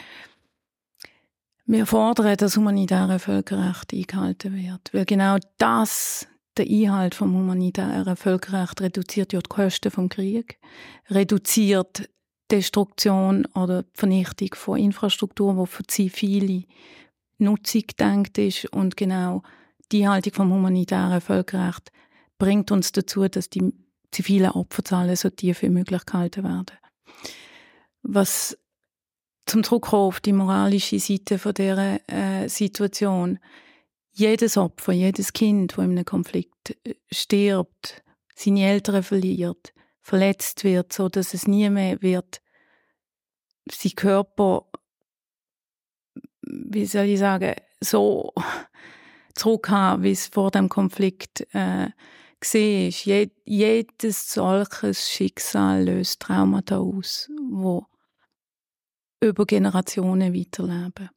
Wir 1.66 1.86
fordern, 1.86 2.36
dass 2.36 2.56
humanitäre 2.56 3.18
Völkerrecht 3.18 3.92
eingehalten 3.92 4.56
wird, 4.56 4.92
weil 4.92 5.04
genau 5.04 5.36
das 5.58 6.26
der 6.56 6.66
Einhalt 6.66 7.14
vom 7.14 7.34
humanitären 7.34 8.16
Völkerrecht 8.16 8.80
reduziert 8.80 9.32
ja 9.32 9.40
die 9.40 9.48
Kosten 9.48 9.90
vom 9.90 10.08
Krieg, 10.08 10.58
reduziert 11.10 12.08
Destruktion 12.50 13.46
oder 13.54 13.84
Vernichtung 13.92 14.54
von 14.54 14.78
Infrastruktur, 14.78 15.54
die 15.54 15.66
für 15.66 15.86
zivile 15.86 16.64
Nutzung 17.38 17.82
gedacht 17.86 18.38
ist 18.38 18.66
und 18.72 18.96
genau 18.96 19.42
die 19.92 20.04
Einhaltung 20.04 20.32
vom 20.32 20.52
humanitären 20.52 21.20
Völkerrecht 21.20 21.92
bringt 22.38 22.70
uns 22.70 22.92
dazu, 22.92 23.28
dass 23.28 23.50
die 23.50 23.72
zivilen 24.10 24.50
Opferzahlen 24.50 25.16
so 25.16 25.30
tief 25.30 25.62
wie 25.62 25.68
möglich 25.68 26.04
gehalten 26.06 26.44
werden. 26.44 26.78
Was 28.02 28.56
zum 29.48 29.64
Zurückkommen 29.64 30.08
auf 30.08 30.20
die 30.20 30.32
moralische 30.32 30.98
Seite 30.98 31.38
von 31.38 31.54
dieser 31.54 32.00
äh, 32.08 32.48
Situation. 32.48 33.38
Jedes 34.12 34.56
Opfer, 34.56 34.92
jedes 34.92 35.32
Kind, 35.32 35.72
das 35.72 35.84
in 35.84 35.92
einem 35.92 36.04
Konflikt 36.04 36.76
äh, 36.84 36.94
stirbt, 37.10 38.02
seine 38.34 38.66
Eltern 38.66 39.02
verliert, 39.02 39.72
verletzt 40.08 40.64
wird, 40.64 40.92
so 40.92 41.08
dass 41.08 41.34
es 41.34 41.46
nie 41.46 41.68
mehr 41.68 42.00
wird, 42.00 42.40
sein 43.70 43.92
Körper, 43.94 44.66
wie 46.42 46.86
soll 46.86 47.04
ich 47.04 47.18
sagen, 47.18 47.54
so 47.80 48.32
zurückhaben, 49.34 50.02
wie 50.02 50.12
es 50.12 50.28
vor 50.28 50.50
dem 50.50 50.70
Konflikt 50.70 51.46
äh, 51.52 51.90
gesehen 52.40 52.88
ist. 52.88 53.04
jedes 53.44 54.32
solches 54.32 55.10
Schicksal 55.10 55.84
löst 55.84 56.20
Traumata 56.20 56.78
aus, 56.78 57.28
wo 57.50 57.84
über 59.20 59.44
Generationen 59.44 60.34
weiterleben. 60.34 61.10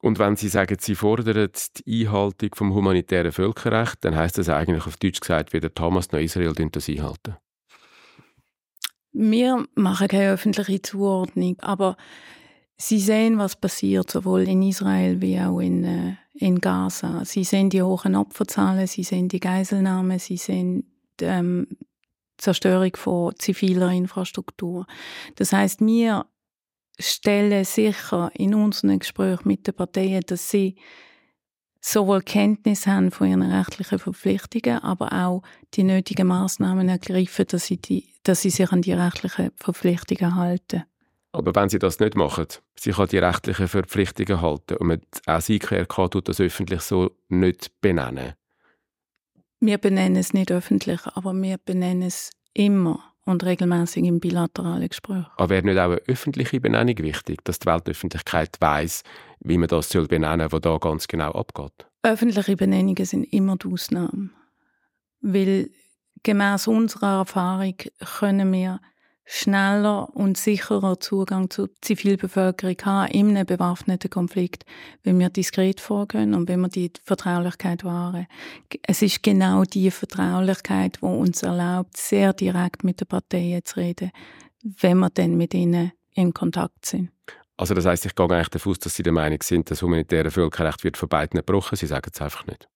Und 0.00 0.18
wenn 0.18 0.36
Sie 0.36 0.48
sagen, 0.48 0.78
Sie 0.80 0.94
fordern 0.94 1.50
die 1.86 2.06
Einhaltung 2.06 2.50
vom 2.54 2.74
humanitären 2.74 3.32
Völkerrecht, 3.32 4.04
dann 4.04 4.16
heißt 4.16 4.38
das 4.38 4.48
eigentlich 4.48 4.86
auf 4.86 4.96
Deutsch 4.96 5.20
gesagt, 5.20 5.52
weder 5.52 5.70
Hamas 5.78 6.10
noch 6.12 6.20
Israel 6.20 6.54
das 6.54 6.88
einhalten. 6.88 7.36
Wir 9.12 9.66
machen 9.74 10.08
keine 10.08 10.32
öffentliche 10.32 10.82
Zuordnung, 10.82 11.56
aber 11.60 11.96
Sie 12.80 13.00
sehen, 13.00 13.38
was 13.38 13.56
passiert, 13.56 14.08
sowohl 14.08 14.42
in 14.48 14.62
Israel 14.62 15.20
wie 15.20 15.40
auch 15.40 15.58
in, 15.58 15.82
äh, 15.82 16.14
in 16.34 16.60
Gaza. 16.60 17.24
Sie 17.24 17.42
sehen 17.42 17.70
die 17.70 17.82
hohen 17.82 18.14
Opferzahlen, 18.14 18.86
Sie 18.86 19.02
sehen 19.02 19.28
die 19.28 19.40
Geiselnahmen, 19.40 20.20
Sie 20.20 20.36
sehen 20.36 20.84
die 21.18 21.24
ähm, 21.24 21.66
Zerstörung 22.36 22.94
von 22.94 23.34
ziviler 23.36 23.90
Infrastruktur. 23.90 24.86
Das 25.34 25.52
heißt, 25.52 25.80
wir 25.80 26.26
stellen 27.00 27.64
sicher 27.64 28.30
in 28.34 28.54
unseren 28.54 28.98
Gesprächen 28.98 29.48
mit 29.48 29.66
den 29.66 29.74
Parteien, 29.74 30.22
dass 30.26 30.48
sie 30.48 30.76
sowohl 31.80 32.22
Kenntnis 32.22 32.86
haben 32.86 33.10
von 33.10 33.28
ihren 33.28 33.42
rechtlichen 33.42 33.98
Verpflichtungen, 33.98 34.78
aber 34.80 35.12
auch 35.12 35.42
die 35.74 35.84
nötigen 35.84 36.26
Maßnahmen 36.26 36.88
ergreifen, 36.88 37.46
dass 37.48 37.66
sie, 37.66 37.76
die, 37.76 38.08
dass 38.28 38.42
sie 38.42 38.50
sich 38.50 38.70
an 38.70 38.82
die 38.82 38.92
rechtlichen 38.92 39.50
Verpflichtungen 39.56 40.36
halten. 40.36 40.84
Aber 41.32 41.54
wenn 41.54 41.68
sie 41.68 41.78
das 41.78 41.98
nicht 41.98 42.14
machen, 42.14 42.46
sich 42.78 42.98
an 42.98 43.08
die 43.08 43.18
rechtlichen 43.18 43.68
Verpflichtungen 43.68 44.40
halten 44.40 44.76
und 44.76 44.86
mit 44.86 45.02
auch 45.26 45.36
das 45.36 45.48
IKRK 45.48 46.10
tut 46.10 46.28
das 46.28 46.40
öffentlich 46.40 46.80
so 46.82 47.10
nicht 47.28 47.70
benennen? 47.80 48.34
Wir 49.60 49.78
benennen 49.78 50.16
es 50.16 50.32
nicht 50.32 50.52
öffentlich, 50.52 51.00
aber 51.06 51.34
wir 51.34 51.58
benennen 51.58 52.02
es 52.02 52.30
immer 52.54 53.02
und 53.24 53.44
regelmäßig 53.44 54.04
im 54.04 54.20
bilateralen 54.20 54.88
Gespräch. 54.88 55.26
Aber 55.36 55.50
wäre 55.50 55.64
nicht 55.64 55.78
auch 55.78 55.90
eine 55.90 56.00
öffentliche 56.06 56.60
Benennung 56.60 56.98
wichtig, 56.98 57.44
dass 57.44 57.58
die 57.58 57.66
Weltöffentlichkeit 57.66 58.56
weiß, 58.60 59.02
wie 59.40 59.58
man 59.58 59.68
das 59.68 59.88
soll 59.88 60.06
benennen, 60.06 60.50
was 60.50 60.60
da 60.60 60.76
ganz 60.78 61.08
genau 61.08 61.32
abgeht? 61.32 61.86
Öffentliche 62.02 62.56
Benennungen 62.56 63.04
sind 63.04 63.24
immer 63.24 63.56
die 63.56 63.68
Ausnahme, 63.68 64.30
weil 65.20 65.70
gemäß 66.22 66.66
unserer 66.66 67.18
Erfahrung 67.18 67.74
können 68.18 68.52
wir 68.52 68.80
schneller 69.30 70.08
und 70.16 70.38
sicherer 70.38 70.98
Zugang 71.00 71.50
zur 71.50 71.68
Zivilbevölkerung 71.82 72.76
haben 72.84 73.12
in 73.12 73.28
einem 73.28 73.44
bewaffneten 73.44 74.08
Konflikt, 74.08 74.64
wenn 75.02 75.18
wir 75.18 75.28
diskret 75.28 75.80
vorgehen 75.82 76.32
und 76.32 76.48
wenn 76.48 76.60
wir 76.60 76.68
die 76.68 76.90
Vertraulichkeit 77.04 77.84
wahren. 77.84 78.26
Es 78.82 79.02
ist 79.02 79.22
genau 79.22 79.64
die 79.64 79.90
Vertraulichkeit, 79.90 80.98
die 81.02 81.06
uns 81.06 81.42
erlaubt, 81.42 81.98
sehr 81.98 82.32
direkt 82.32 82.84
mit 82.84 83.00
den 83.00 83.06
Parteien 83.06 83.62
zu 83.64 83.76
reden, 83.76 84.12
wenn 84.62 84.98
wir 84.98 85.10
dann 85.10 85.36
mit 85.36 85.52
ihnen 85.52 85.92
in 86.14 86.32
Kontakt 86.32 86.86
sind. 86.86 87.10
Also 87.58 87.74
das 87.74 87.84
heißt, 87.84 88.06
ich 88.06 88.14
gehe 88.14 88.30
eigentlich 88.30 88.48
davon 88.48 88.72
aus, 88.72 88.78
dass 88.78 88.94
Sie 88.94 89.02
der 89.02 89.12
Meinung 89.12 89.42
sind, 89.42 89.70
das 89.70 89.82
humanitäre 89.82 90.30
Völkerrecht 90.30 90.84
wird 90.84 90.96
von 90.96 91.08
beiden 91.08 91.38
gebrochen. 91.38 91.76
Sie 91.76 91.86
sagen 91.86 92.10
es 92.14 92.22
einfach 92.22 92.46
nicht. 92.46 92.66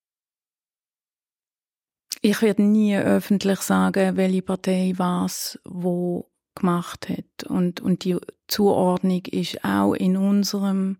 Ich 2.25 2.41
werde 2.41 2.63
nie 2.63 2.97
öffentlich 2.97 3.59
sagen, 3.63 4.17
welche 4.17 4.43
Partei 4.43 4.93
was 4.97 5.59
wo 5.65 6.31
gemacht 6.55 7.09
hat. 7.09 7.51
Und, 7.51 7.81
und 7.81 8.05
die 8.05 8.17
Zuordnung 8.47 9.23
ist 9.27 9.65
auch 9.65 9.95
in 9.95 10.17
unserem 10.17 10.99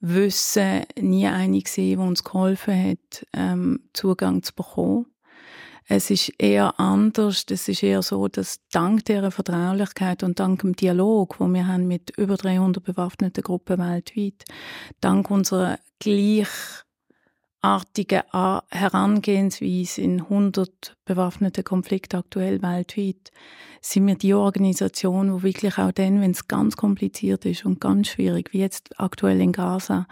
Wissen 0.00 0.82
nie 1.00 1.26
eine 1.26 1.62
gesehen, 1.62 2.00
die 2.00 2.06
uns 2.06 2.22
geholfen 2.22 2.90
hat, 2.90 3.26
ähm, 3.32 3.80
Zugang 3.94 4.42
zu 4.42 4.54
bekommen. 4.54 5.06
Es 5.86 6.10
ist 6.10 6.34
eher 6.38 6.78
anders. 6.78 7.46
Es 7.50 7.66
ist 7.66 7.82
eher 7.82 8.02
so, 8.02 8.28
dass 8.28 8.60
dank 8.70 9.06
dieser 9.06 9.30
Vertraulichkeit 9.30 10.22
und 10.22 10.38
dank 10.38 10.60
dem 10.60 10.76
Dialog, 10.76 11.40
wo 11.40 11.48
wir 11.48 11.66
haben 11.66 11.88
mit 11.88 12.10
über 12.18 12.36
300 12.36 12.84
bewaffneten 12.84 13.42
Gruppen 13.42 13.78
weltweit, 13.78 14.44
dank 15.00 15.30
unserer 15.30 15.78
gleich 15.98 16.48
artige 17.60 18.24
Herangehensweise 18.70 20.00
in 20.00 20.20
100 20.22 20.96
bewaffneten 21.04 21.64
Konflikten 21.64 22.16
aktuell 22.16 22.62
weltweit, 22.62 23.32
sind 23.80 24.06
wir 24.06 24.14
die 24.14 24.34
Organisation, 24.34 25.32
wo 25.32 25.42
wirklich 25.42 25.78
auch 25.78 25.92
dann, 25.92 26.20
wenn 26.20 26.32
es 26.32 26.48
ganz 26.48 26.76
kompliziert 26.76 27.44
ist 27.44 27.64
und 27.64 27.80
ganz 27.80 28.08
schwierig, 28.08 28.52
wie 28.52 28.58
jetzt 28.58 28.98
aktuell 29.00 29.40
in 29.40 29.52
Gaza, 29.52 30.06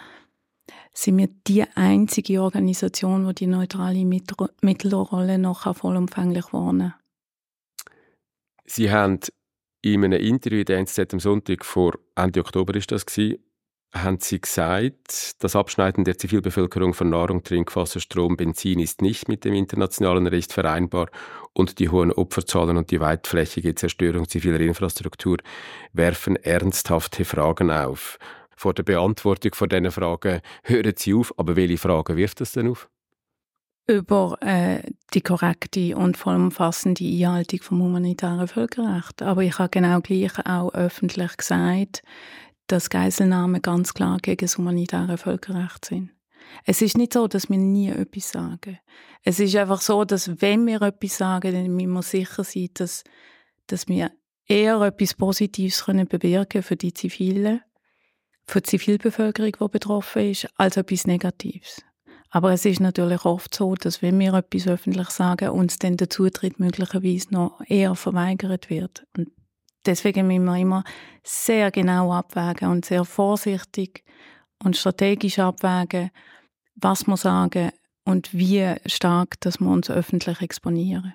sind 0.93 1.19
wir 1.19 1.29
die 1.47 1.65
einzige 1.75 2.43
Organisation, 2.43 3.27
wo 3.27 3.33
die 3.33 3.47
neutrale 3.47 4.05
Mittelrolle 4.05 5.39
noch 5.39 5.77
vollumfänglich 5.77 6.53
wahrnehmen. 6.53 6.95
Sie 8.65 8.91
haben 8.91 9.21
in 9.83 10.05
einem 10.05 10.21
Interview 10.21 10.61
in 10.61 10.65
der 10.65 10.79
NZZ 10.79 11.13
am 11.13 11.21
Sonntag 11.21 11.65
vor 11.65 11.95
Ende 12.17 12.41
Oktober 12.41 12.75
ist 12.75 12.91
das 12.91 13.07
gewesen, 13.07 13.39
haben 13.93 14.19
Sie 14.21 14.41
gesagt, 14.41 15.43
das 15.43 15.57
Abschneiden 15.57 16.05
der 16.05 16.19
Zivilbevölkerung 16.19 16.95
von 16.95 17.11
Nahrung, 17.11 17.43
Trinkwasser, 17.43 18.01
Strom, 18.01 18.37
Benzin 18.37 18.79
ist 18.79 19.03
nicht 19.03 19.29
mit 19.29 19.45
dem 19.45 19.55
internationalen 19.55 20.27
Recht 20.27 20.53
vereinbar 20.53 21.09
und 21.53 21.79
die 21.79 21.89
hohen 21.89 22.13
Opferzahlen 22.13 22.77
und 22.77 22.91
die 22.91 23.01
weitflächige 23.01 23.75
Zerstörung 23.75 24.29
ziviler 24.29 24.61
Infrastruktur 24.61 25.39
werfen 25.93 26.37
ernsthafte 26.37 27.25
Fragen 27.25 27.71
auf. 27.71 28.19
Vor 28.57 28.75
der 28.75 28.83
Beantwortung 28.83 29.55
von 29.55 29.69
diesen 29.69 29.91
Fragen 29.91 30.41
hören 30.63 30.95
Sie 30.97 31.15
auf, 31.15 31.33
aber 31.39 31.57
welche 31.57 31.79
Fragen 31.79 32.17
wirft 32.17 32.41
das 32.41 32.53
denn 32.53 32.69
auf? 32.69 32.89
über 33.89 34.37
äh, 34.41 34.83
die 35.15 35.21
korrekte 35.21 35.97
und 35.97 36.17
vollumfassende 36.17 37.05
Einhaltung 37.05 37.61
vom 37.63 37.83
humanitären 37.83 38.49
Völkerrecht. 38.49 39.23
Aber 39.23 39.43
ich 39.43 39.59
habe 39.59 39.69
genau 39.69 40.01
gleich 40.01 40.33
auch 40.45 40.75
öffentlich 40.75 41.37
gesagt, 41.37 42.03
dass 42.67 42.91
Geiselnahmen 42.91 43.63
ganz 43.63 43.95
klar 43.95 44.19
gegen 44.21 44.45
das 44.45 44.59
humanitäre 44.59 45.19
Völkerrecht 45.19 45.85
sind. 45.85 46.11
Es 46.65 46.83
ist 46.83 46.97
nicht 46.97 47.13
so, 47.13 47.27
dass 47.27 47.51
wir 47.51 47.59
nie 47.59 47.91
etwas 47.91 48.31
sagen. 48.31 48.79
Es 49.23 49.41
ist 49.41 49.57
einfach 49.57 49.81
so, 49.81 50.05
dass 50.05 50.41
wenn 50.41 50.67
wir 50.67 50.83
etwas 50.83 51.19
sagen, 51.19 51.53
dann 51.53 51.75
müssen 51.75 51.93
wir 51.93 52.03
sicher 52.03 52.45
sein, 52.45 52.69
dass, 52.75 53.05
dass 53.67 53.89
wir 53.89 54.11
eher 54.47 54.81
etwas 54.83 55.15
Positives 55.15 55.85
können 55.85 56.07
bewirken 56.07 56.63
für 56.63 56.77
die 56.77 56.95
Zivilen, 56.95 57.61
für 58.47 58.61
die 58.61 58.71
Zivilbevölkerung, 58.71 59.53
die 59.61 59.69
betroffen 59.69 60.31
ist, 60.31 60.49
als 60.57 60.77
etwas 60.77 61.07
Negatives. 61.07 61.83
Aber 62.31 62.53
es 62.53 62.65
ist 62.65 62.81
natürlich 62.81 63.25
oft 63.25 63.55
so, 63.55 63.75
dass 63.75 64.03
wenn 64.03 64.19
wir 64.19 64.35
etwas 64.35 64.69
öffentlich 64.69 65.09
sagen, 65.11 65.51
uns 65.51 65.79
dann 65.79 65.97
der 65.97 66.11
Zutritt 66.11 66.61
möglicherweise 66.61 67.29
noch 67.31 67.61
eher 67.67 67.95
verweigert 67.95 68.69
wird. 68.69 69.07
Und 69.17 69.31
deswegen 69.87 70.27
müssen 70.27 70.45
wir 70.45 70.57
immer 70.57 70.85
sehr 71.23 71.71
genau 71.71 72.13
abwägen 72.13 72.71
und 72.71 72.85
sehr 72.85 73.05
vorsichtig 73.05 74.05
und 74.63 74.77
strategisch 74.77 75.39
abwägen, 75.39 76.11
was 76.77 77.07
wir 77.07 77.17
sagen 77.17 77.71
und 78.05 78.33
wie 78.33 78.75
stark 78.87 79.41
dass 79.41 79.61
wir 79.61 79.69
uns 79.71 79.91
öffentlich 79.91 80.41
exponieren. 80.41 81.15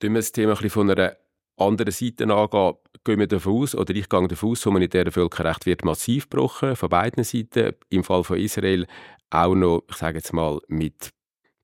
Wenn 0.00 0.12
wir 0.12 0.20
das 0.20 0.32
Thema 0.32 0.52
ein 0.52 0.56
bisschen 0.56 0.70
von 0.70 0.90
einer 0.90 1.16
anderen 1.56 1.92
Seite 1.92 2.24
angehen, 2.24 2.74
gehen 3.04 3.18
wir 3.18 3.26
davon 3.26 3.62
aus, 3.62 3.74
oder 3.74 3.94
ich 3.94 4.08
gehe 4.08 4.28
davon 4.28 4.50
aus, 4.50 4.58
das 4.58 4.66
humanitäre 4.66 5.10
Völkerrecht 5.10 5.64
wird 5.66 5.84
massiv 5.84 6.28
gebrochen, 6.28 6.76
von 6.76 6.88
beiden 6.88 7.24
Seiten. 7.24 7.74
Im 7.88 8.04
Fall 8.04 8.24
von 8.24 8.38
Israel 8.38 8.86
auch 9.30 9.54
noch, 9.54 9.84
ich 9.88 9.96
sage 9.96 10.18
jetzt 10.18 10.32
mal, 10.32 10.60
mit 10.68 11.10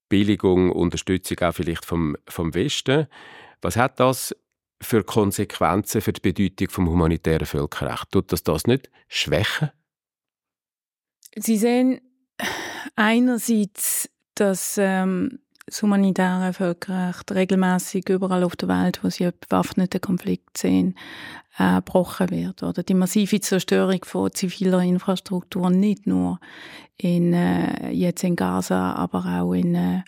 Billigung, 0.08 0.70
Unterstützung 0.70 1.38
auch 1.40 1.52
vielleicht 1.52 1.84
vom, 1.84 2.16
vom 2.28 2.54
Westen. 2.54 3.06
Was 3.60 3.76
hat 3.76 4.00
das 4.00 4.34
für 4.82 5.04
Konsequenzen 5.04 6.00
für 6.00 6.12
die 6.12 6.20
Bedeutung 6.20 6.68
vom 6.68 6.88
humanitären 6.88 7.46
Völkerrecht? 7.46 8.10
Tut 8.10 8.32
das 8.32 8.42
das 8.42 8.66
nicht 8.66 8.90
schwächen? 9.08 9.70
Sie 11.36 11.56
sehen 11.56 12.00
einerseits, 12.96 14.10
dass 14.34 14.76
ähm, 14.78 15.38
das 15.66 15.82
humanitäre 15.82 16.52
Völkerrecht 16.52 17.32
regelmäßig 17.32 18.08
überall 18.08 18.44
auf 18.44 18.56
der 18.56 18.68
Welt, 18.68 19.00
wo 19.02 19.10
sie 19.10 19.24
einen 19.24 19.34
bewaffneten 19.48 20.00
Konflikt 20.00 20.58
sehen, 20.58 20.96
äh, 21.58 21.76
gebrochen 21.76 22.30
wird. 22.30 22.62
Oder 22.62 22.82
die 22.82 22.94
massive 22.94 23.40
Zerstörung 23.40 24.04
von 24.04 24.32
ziviler 24.32 24.80
Infrastruktur, 24.80 25.70
nicht 25.70 26.06
nur 26.06 26.40
in, 26.96 27.32
äh, 27.32 27.90
jetzt 27.90 28.24
in 28.24 28.36
Gaza, 28.36 28.92
aber 28.94 29.24
auch 29.40 29.52
in, 29.52 29.74
äh, 29.74 30.02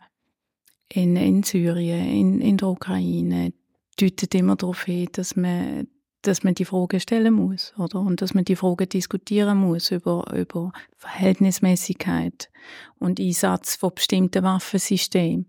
in, 0.88 1.16
in 1.16 1.43
Syrien, 1.43 2.07
in, 2.07 2.40
in 2.40 2.57
der 2.57 2.69
Ukraine, 2.69 3.52
deutet 3.96 4.34
immer 4.34 4.56
darauf 4.56 4.84
hin, 4.84 5.08
dass 5.12 5.36
man 5.36 5.88
dass 6.26 6.42
man 6.42 6.54
die 6.54 6.64
Frage 6.64 7.00
stellen 7.00 7.34
muss, 7.34 7.74
oder? 7.76 8.00
Und 8.00 8.22
dass 8.22 8.34
man 8.34 8.44
die 8.44 8.56
Frage 8.56 8.86
diskutieren 8.86 9.58
muss 9.58 9.90
über, 9.90 10.24
über 10.34 10.72
Verhältnismäßigkeit 10.96 12.50
und 12.98 13.20
Einsatz 13.20 13.76
von 13.76 13.94
bestimmten 13.94 14.42
Waffensystemen. 14.42 15.46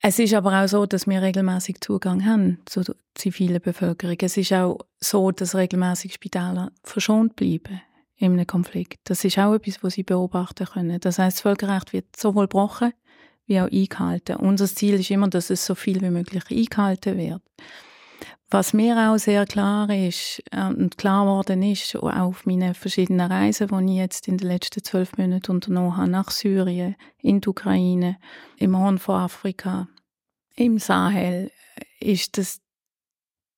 Es 0.00 0.20
ist 0.20 0.34
aber 0.34 0.62
auch 0.62 0.68
so, 0.68 0.86
dass 0.86 1.08
wir 1.08 1.20
regelmäßig 1.20 1.80
Zugang 1.80 2.24
haben 2.24 2.58
zur 2.66 2.84
zivilen 3.14 3.60
Bevölkerung. 3.60 4.16
Es 4.20 4.36
ist 4.36 4.52
auch 4.52 4.78
so, 5.00 5.32
dass 5.32 5.56
regelmäßig 5.56 6.14
Spitäler 6.14 6.70
verschont 6.84 7.34
bleiben 7.34 7.80
in 8.16 8.32
einem 8.32 8.46
Konflikt. 8.46 9.00
Das 9.04 9.24
ist 9.24 9.38
auch 9.38 9.54
etwas, 9.54 9.82
was 9.82 9.94
sie 9.94 10.04
beobachten 10.04 10.66
können. 10.66 11.00
Das 11.00 11.18
heißt, 11.18 11.38
das 11.38 11.42
Völkerrecht 11.42 11.92
wird 11.92 12.16
sowohl 12.16 12.44
gebrochen 12.44 12.92
wie 13.48 13.60
auch 13.60 13.70
eingehalten. 13.70 14.36
Unser 14.36 14.66
Ziel 14.66 14.94
ist 14.94 15.10
immer, 15.10 15.28
dass 15.28 15.50
es 15.50 15.66
so 15.66 15.74
viel 15.74 16.00
wie 16.00 16.10
möglich 16.10 16.44
eingehalten 16.50 17.18
wird. 17.18 17.42
Was 18.50 18.72
mir 18.72 18.96
auch 18.96 19.18
sehr 19.18 19.44
klar 19.44 19.90
ist 19.90 20.42
äh, 20.52 20.68
und 20.68 20.96
klar 20.96 21.24
geworden 21.24 21.62
ist, 21.62 21.94
auch 21.96 22.10
auf 22.10 22.46
meinen 22.46 22.74
verschiedenen 22.74 23.30
Reisen, 23.30 23.68
die 23.68 23.92
ich 23.92 23.98
jetzt 23.98 24.26
in 24.26 24.38
den 24.38 24.48
letzten 24.48 24.82
zwölf 24.82 25.18
Monaten 25.18 25.52
unternommen 25.52 25.98
habe, 25.98 26.10
nach 26.10 26.30
Syrien, 26.30 26.96
in 27.18 27.42
die 27.42 27.48
Ukraine, 27.48 28.16
im 28.56 28.78
Horn 28.78 28.98
von 28.98 29.16
Afrika, 29.16 29.88
im 30.56 30.78
Sahel, 30.78 31.50
ist, 32.00 32.38
dass 32.38 32.60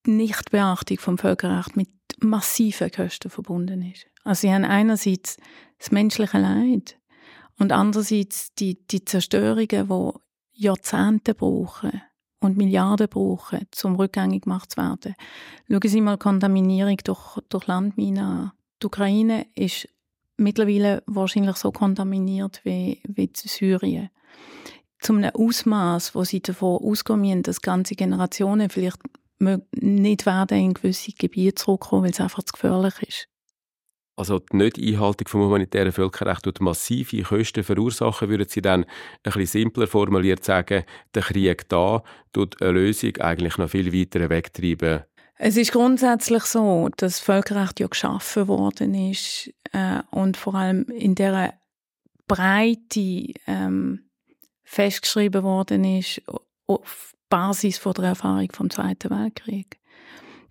die 0.07 0.11
Nichtbeachtung 0.11 0.99
vom 0.99 1.19
Völkerrecht 1.19 1.77
mit 1.77 1.89
massiven 2.19 2.91
Kosten 2.91 3.31
verbunden 3.31 3.83
ist. 3.83 4.07
Also 4.25 4.41
sie 4.41 4.53
haben 4.53 4.65
einerseits 4.65 5.37
das 5.79 5.93
menschliche 5.93 6.39
Leid 6.39 7.00
und 7.61 7.71
andererseits 7.71 8.53
die, 8.55 8.85
die 8.89 9.05
Zerstörungen, 9.05 9.69
die 9.69 10.65
Jahrzehnte 10.65 11.35
brauchen, 11.35 12.03
und 12.41 12.57
Milliarden 12.57 13.09
brauchen, 13.09 13.67
um 13.85 13.97
rückgängig 13.97 14.45
gemacht 14.45 14.73
zu 14.73 14.79
werden. 14.79 15.15
Schauen 15.69 15.81
Sie 15.85 16.01
mal 16.01 16.19
Kontaminierung 16.19 16.97
durch, 17.05 17.39
durch 17.49 17.67
Landminen 17.67 18.25
an. 18.25 18.53
Die 18.83 18.87
Ukraine 18.87 19.47
ist 19.55 19.89
mittlerweile 20.39 21.03
wahrscheinlich 21.07 21.57
so 21.57 21.71
kontaminiert 21.71 22.63
wie, 22.65 23.01
wie 23.07 23.31
Syrien. 23.35 24.09
Zum 25.01 25.19
einem 25.19 25.35
Ausmaß, 25.35 26.15
wo 26.15 26.25
sie 26.25 26.41
davon 26.41 26.83
ausgehen 26.83 27.21
müssen, 27.21 27.43
dass 27.43 27.61
ganze 27.61 27.95
Generationen 27.95 28.71
vielleicht 28.71 29.01
nicht 29.73 30.27
werden 30.27 30.59
in 30.59 30.75
gewisse 30.75 31.13
Gebiete 31.13 31.55
zurückkommen, 31.55 32.05
weil 32.05 32.11
es 32.11 32.21
einfach 32.21 32.43
zu 32.43 32.53
gefährlich 32.53 33.03
ist. 33.03 33.29
Also 34.21 34.39
die 34.39 34.55
Nicht-Einhaltung 34.55 35.29
vom 35.29 35.41
humanitären 35.41 35.93
Völkerrecht 35.93 36.43
tut 36.43 36.61
massive 36.61 37.23
Kosten 37.23 37.65
verursachen, 37.65 38.29
würden 38.29 38.47
Sie 38.47 38.61
dann 38.61 38.85
ein 38.85 38.89
bisschen 39.23 39.47
simpler 39.47 39.87
formuliert 39.87 40.45
sagen, 40.45 40.85
der 41.15 41.23
Krieg 41.23 41.67
da 41.71 42.03
tut 42.35 42.61
eine 42.61 42.73
Lösung 42.73 43.17
eigentlich 43.17 43.57
noch 43.57 43.71
viel 43.71 43.95
weiter 43.95 44.29
wegtreiben. 44.29 45.05
Es 45.39 45.57
ist 45.57 45.73
grundsätzlich 45.73 46.43
so, 46.43 46.91
dass 46.99 47.15
das 47.15 47.21
Völkerrecht 47.21 47.81
ja 47.81 47.87
geschaffen 47.87 48.47
worden 48.47 48.93
ist 48.93 49.55
äh, 49.73 50.03
und 50.11 50.37
vor 50.37 50.55
allem 50.55 50.85
in 50.91 51.15
der 51.15 51.55
Breite 52.29 53.33
ähm, 53.47 54.11
festgeschrieben 54.65 55.45
worden 55.45 55.83
ist 55.85 56.21
auf 56.67 57.15
Basis 57.31 57.79
von 57.79 57.95
der 57.95 58.05
Erfahrung 58.05 58.53
vom 58.53 58.69
Zweiten 58.69 59.09
Weltkrieg. 59.09 59.80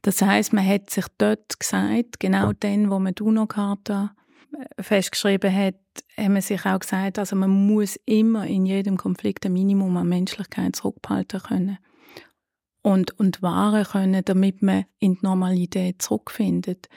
Das 0.02 0.22
heißt, 0.22 0.54
man 0.54 0.66
hat 0.66 0.90
sich 0.90 1.06
dort 1.18 1.60
gesagt, 1.60 2.20
genau 2.20 2.54
dann, 2.54 2.90
wo 2.90 3.00
man 3.00 3.16
die 3.16 3.24
UNO-Charta 3.24 4.16
äh, 4.54 4.84
festgeschrieben 4.84 5.54
hat, 5.54 5.76
haben 6.18 6.34
man 6.34 6.42
sich 6.42 6.66
auch 6.66 6.80
gesagt, 6.80 7.20
also 7.20 7.36
man 7.36 7.50
muss 7.50 8.00
immer 8.06 8.46
in 8.48 8.66
jedem 8.66 8.98
Konflikt 8.98 9.46
ein 9.46 9.54
Minimum 9.54 9.98
an 9.98 10.08
Menschlichkeit 10.08 10.76
zurückhalten 10.76 11.42
können 11.42 11.78
und, 12.82 13.20
und 13.20 13.42
wahren 13.42 13.84
können, 13.84 14.24
damit 14.24 14.62
man 14.62 14.86
in 15.00 15.16
die 15.16 15.20
Normalität 15.22 16.02
zurückfindet. 16.02 16.88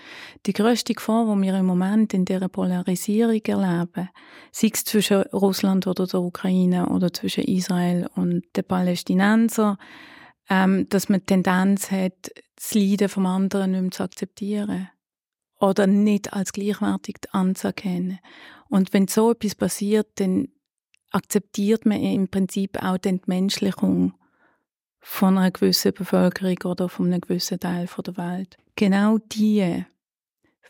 Die 0.47 0.53
grösste 0.53 0.95
Gefahr, 0.95 1.35
die 1.35 1.43
wir 1.43 1.55
im 1.59 1.67
Moment 1.67 2.15
in 2.15 2.25
dieser 2.25 2.49
Polarisierung 2.49 3.43
erleben, 3.45 4.09
sei 4.53 4.71
es 4.73 4.85
zwischen 4.85 5.23
Russland 5.33 5.87
oder 5.87 6.07
der 6.07 6.21
Ukraine 6.21 6.88
oder 6.88 7.12
zwischen 7.12 7.45
Israel 7.45 8.09
und 8.15 8.45
den 8.57 8.65
Palästinensern, 8.65 9.77
ähm, 10.53 10.87
dass 10.91 11.09
man 11.09 11.21
die 11.21 11.27
Tendenz 11.27 11.91
hat, 11.91 12.31
das 12.57 12.75
Leiden 12.75 13.09
vom 13.09 13.25
anderen 13.25 13.71
nicht 13.71 13.81
mehr 13.81 13.91
zu 13.91 14.03
akzeptieren 14.03 14.91
oder 15.59 15.87
nicht 15.87 16.35
als 16.35 16.53
gleichwertig 16.53 17.17
anzuerkennen. 17.31 18.19
Und 18.69 18.93
wenn 18.93 19.09
so 19.09 19.31
etwas 19.31 19.55
passiert, 19.55 20.09
dann 20.17 20.49
akzeptiert 21.11 21.87
man 21.87 22.03
im 22.03 22.29
Prinzip 22.29 22.83
auch 22.83 22.99
die 22.99 23.09
Entmenschlichung 23.09 24.12
von 25.01 25.38
einer 25.38 25.51
gewissen 25.51 25.95
Bevölkerung 25.95 26.59
oder 26.65 26.91
von 26.91 27.07
einem 27.07 27.23
gewissen 27.23 27.59
Teil 27.59 27.88
der 28.05 28.17
Welt. 28.19 28.59
Genau 28.77 29.19
die 29.19 29.87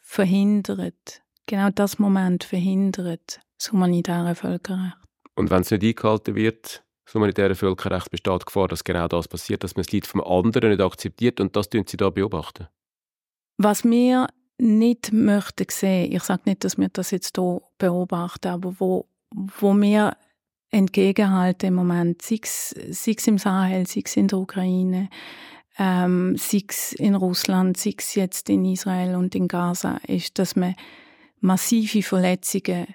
verhindert, 0.00 1.22
genau 1.46 1.70
das 1.70 1.98
Moment 1.98 2.44
verhindert 2.44 3.40
das 3.58 3.72
humanitäre 3.72 4.36
Völkerrecht. 4.36 4.96
Und 5.34 5.50
wenn 5.50 5.62
es 5.62 5.72
nicht 5.72 5.82
eingehalten 5.82 6.36
wird, 6.36 6.84
das 7.12 7.16
humanitäre 7.16 7.54
Völkerrecht 7.54 8.10
besteht 8.10 8.40
die 8.40 8.46
Gefahr, 8.46 8.68
dass 8.68 8.84
genau 8.84 9.06
das 9.06 9.28
passiert, 9.28 9.62
dass 9.62 9.76
man 9.76 9.84
das 9.84 9.92
Leid 9.92 10.06
vom 10.06 10.22
anderen 10.22 10.70
nicht 10.70 10.80
akzeptiert 10.80 11.40
und 11.40 11.54
das 11.54 11.68
tun 11.68 11.84
Sie 11.86 11.98
da 11.98 12.08
beobachten. 12.08 12.68
Was 13.58 13.84
wir 13.84 14.28
nicht 14.56 15.12
möchten 15.12 15.66
sehen, 15.70 16.10
ich 16.10 16.22
sage 16.22 16.42
nicht, 16.46 16.64
dass 16.64 16.78
wir 16.78 16.88
das 16.88 17.10
jetzt 17.10 17.36
hier 17.36 17.60
beobachten, 17.76 18.48
aber 18.48 18.80
wo, 18.80 19.06
wo 19.30 19.74
wir 19.74 20.16
entgegenhalten 20.70 21.68
im 21.68 21.74
Moment, 21.74 22.22
sei 22.22 22.40
es 22.42 23.26
im 23.26 23.36
Sahel, 23.36 23.86
sei 23.86 24.02
es 24.06 24.16
in 24.16 24.28
der 24.28 24.38
Ukraine, 24.38 25.10
ähm, 25.78 26.36
sei 26.38 26.62
es 26.66 26.94
in 26.94 27.14
Russland, 27.14 27.76
sei 27.76 27.94
es 27.98 28.14
jetzt 28.14 28.48
in 28.48 28.64
Israel 28.64 29.16
und 29.16 29.34
in 29.34 29.48
Gaza, 29.48 29.98
ist, 30.06 30.38
dass 30.38 30.56
man 30.56 30.76
massive 31.40 32.02
Verletzungen 32.02 32.86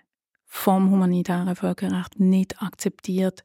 vom 0.46 0.90
humanitären 0.90 1.56
Völkerrecht 1.56 2.20
nicht 2.20 2.60
akzeptiert, 2.64 3.44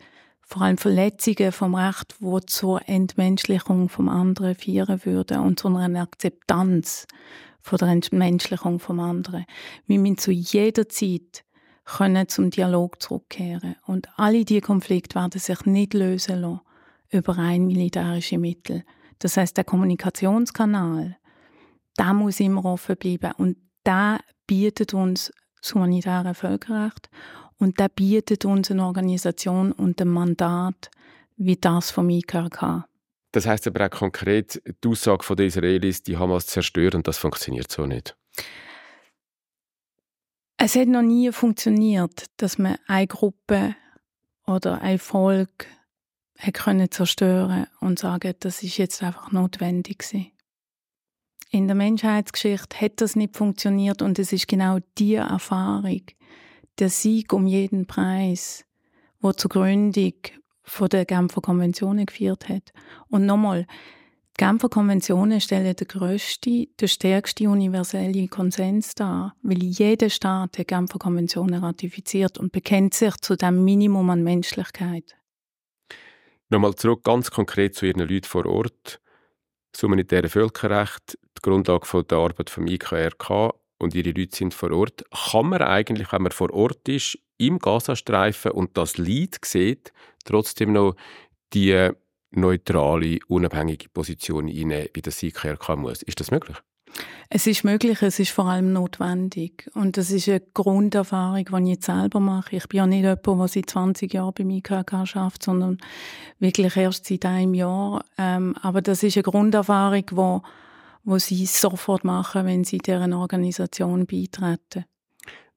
vor 0.53 0.63
allem 0.63 0.77
Verletzungen 0.77 1.51
vom 1.51 1.75
Recht, 1.75 2.17
wo 2.21 2.39
zur 2.39 2.87
Entmenschlichung 2.87 3.89
vom 3.89 4.11
anderen 4.11 4.55
führen 4.55 5.03
würden 5.07 5.41
und 5.41 5.59
zu 5.59 5.69
einer 5.75 6.03
Akzeptanz 6.03 7.07
von 7.63 7.79
der 7.79 7.89
Entmenschlichung 7.89 8.79
vom 8.79 9.01
anderen. 9.01 9.47
Wir 9.87 9.99
müssen 9.99 10.19
zu 10.19 10.31
jeder 10.31 10.89
Zeit 10.91 11.45
können 11.85 12.29
zum 12.29 12.51
Dialog 12.51 13.01
zurückkehren 13.01 13.77
und 13.87 14.09
alle 14.17 14.45
diese 14.45 14.61
Konflikte 14.61 15.15
werden 15.15 15.41
sich 15.41 15.65
nicht 15.65 15.95
lösen 15.95 16.43
lassen 16.43 16.61
über 17.11 17.39
rein 17.39 17.67
militärische 17.67 18.37
Mittel. 18.37 18.85
Das 19.21 19.39
heißt, 19.39 19.57
der 19.57 19.65
Kommunikationskanal, 19.65 21.17
da 21.97 22.13
muss 22.13 22.41
immer 22.41 22.67
offen 22.67 22.97
bleiben 22.97 23.33
und 23.39 23.57
da 23.85 24.19
bietet 24.47 24.93
uns 24.93 25.33
das 25.63 25.75
humanitäre 25.75 26.35
Völkerrecht 26.35 27.09
und 27.63 27.79
der 27.79 27.89
bietet 27.89 28.45
uns 28.45 28.71
eine 28.71 28.85
Organisation 28.85 29.71
und 29.71 30.01
ein 30.01 30.09
Mandat 30.09 30.91
wie 31.37 31.57
das 31.57 31.91
vom 31.91 32.11
IKK. 32.11 32.85
Das 33.31 33.47
heißt 33.47 33.67
aber 33.69 33.87
auch 33.87 33.91
konkret, 33.91 34.61
die 34.83 34.89
Aussage 34.89 35.35
der 35.37 35.47
Israelis, 35.47 36.03
die 36.03 36.17
Hamas 36.17 36.47
zerstören, 36.47 37.03
das 37.03 37.19
funktioniert 37.19 37.71
so 37.71 37.87
nicht. 37.87 38.17
Es 40.59 40.77
hat 40.77 40.89
noch 40.89 41.03
nie 41.03 41.33
funktioniert, 41.33 42.27
dass 42.37 42.59
man 42.59 42.77
eine 42.87 43.07
Gruppe 43.07 43.75
oder 44.47 44.83
ein 44.83 44.99
Volk 44.99 45.67
können 46.53 46.91
zerstören 46.91 47.69
und 47.81 47.99
sagen, 47.99 48.35
das 48.41 48.63
ist 48.63 48.77
jetzt 48.77 49.03
einfach 49.03 49.31
notwendig 49.31 49.99
gewesen. 49.99 50.33
In 51.51 51.69
der 51.69 51.77
Menschheitsgeschichte 51.77 52.81
hat 52.81 53.01
das 53.01 53.15
nicht 53.15 53.37
funktioniert 53.37 54.03
und 54.03 54.19
es 54.19 54.33
ist 54.33 54.49
genau 54.49 54.79
die 54.99 55.15
Erfahrung, 55.15 56.03
der 56.79 56.89
Sieg 56.89 57.33
um 57.33 57.47
jeden 57.47 57.87
Preis, 57.87 58.65
wo 59.21 59.33
zur 59.33 59.49
Gründung 59.51 60.15
von 60.63 60.89
der 60.89 61.05
Genfer 61.05 61.41
Konventionen 61.41 62.07
geführt 62.07 62.49
hat. 62.49 62.73
Und 63.09 63.27
nochmal, 63.27 63.67
die 64.39 64.45
Genfer 64.45 64.69
Konventionen 64.69 65.41
stellen 65.41 65.77
den 65.77 65.89
grössten, 65.89 66.67
den 66.81 66.89
stärksten 66.89 67.49
universellen 67.49 68.31
Konsens 68.31 68.95
dar, 68.95 69.35
weil 69.43 69.63
jeder 69.63 70.09
Staat 70.09 70.57
die 70.57 70.65
Genfer 70.65 70.99
Konventionen 70.99 71.63
ratifiziert 71.63 72.39
und 72.39 72.53
bekennt 72.53 72.95
sich 72.95 73.17
zu 73.19 73.37
dem 73.37 73.65
Minimum 73.65 74.09
an 74.11 74.23
Menschlichkeit. 74.23 75.17
Nochmal 76.49 76.75
zurück 76.75 77.05
ganz 77.05 77.31
konkret 77.31 77.75
zu 77.75 77.87
Ihren 77.87 78.01
Leuten 78.01 78.27
vor 78.27 78.47
Ort. 78.47 79.01
Das 79.73 79.83
humanitäre 79.83 80.29
Völkerrecht, 80.29 81.19
die 81.39 81.43
Grundlage 81.43 82.05
der 82.05 82.19
Arbeit 82.19 82.51
vom 82.51 82.67
IKRK 82.67 83.55
und 83.83 83.95
Ihre 83.95 84.11
Leute 84.11 84.37
sind 84.37 84.55
vor 84.55 84.71
Ort. 84.73 85.05
Kann 85.31 85.47
man 85.49 85.63
eigentlich, 85.63 86.13
wenn 86.13 86.23
man 86.23 86.33
vor 86.33 86.53
Ort 86.53 86.89
ist, 86.89 87.19
im 87.39 87.59
Gazastreifen 87.59 88.53
und 88.53 88.77
das 88.77 88.99
Leid 88.99 89.39
sieht, 89.45 89.93
trotzdem 90.25 90.73
noch 90.73 90.95
die 91.53 91.91
neutrale, 92.31 93.19
unabhängige 93.29 93.89
Position 93.89 94.49
einnehmen, 94.49 94.89
wie 94.95 95.03
das 95.03 95.23
IKRK 95.23 95.77
muss? 95.77 96.03
Ist 96.03 96.21
das 96.21 96.31
möglich? 96.31 96.57
Es 97.31 97.47
ist 97.47 97.65
möglich, 97.65 98.03
es 98.03 98.19
ist 98.19 98.31
vor 98.31 98.47
allem 98.47 98.73
notwendig. 98.73 99.71
Und 99.75 99.97
das 99.97 100.11
ist 100.11 100.29
eine 100.29 100.43
Grunderfahrung, 100.53 101.65
die 101.65 101.73
ich 101.73 101.85
selber 101.85 102.21
mache. 102.21 102.57
Ich 102.57 102.69
bin 102.69 102.79
ja 102.79 102.87
nicht 102.87 103.03
jemand, 103.03 103.27
der 103.27 103.49
seit 103.49 103.71
20 103.71 104.13
Jahren 104.13 104.35
beim 104.35 104.51
IKK 104.51 104.93
arbeitet, 104.93 105.43
sondern 105.43 105.79
wirklich 106.39 106.77
erst 106.77 107.07
seit 107.07 107.25
einem 107.25 107.55
Jahr. 107.55 108.05
Ähm, 108.19 108.55
aber 108.61 108.83
das 108.83 109.03
ist 109.03 109.17
eine 109.17 109.23
Grunderfahrung, 109.23 110.05
wo, 110.11 110.43
wo 111.05 111.19
sie 111.19 111.47
sofort 111.47 112.05
machen, 112.05 112.47
wenn 112.47 112.65
sie 112.65 112.79
deren 112.79 113.13
Organisation 113.13 114.07
beitreten. 114.07 114.85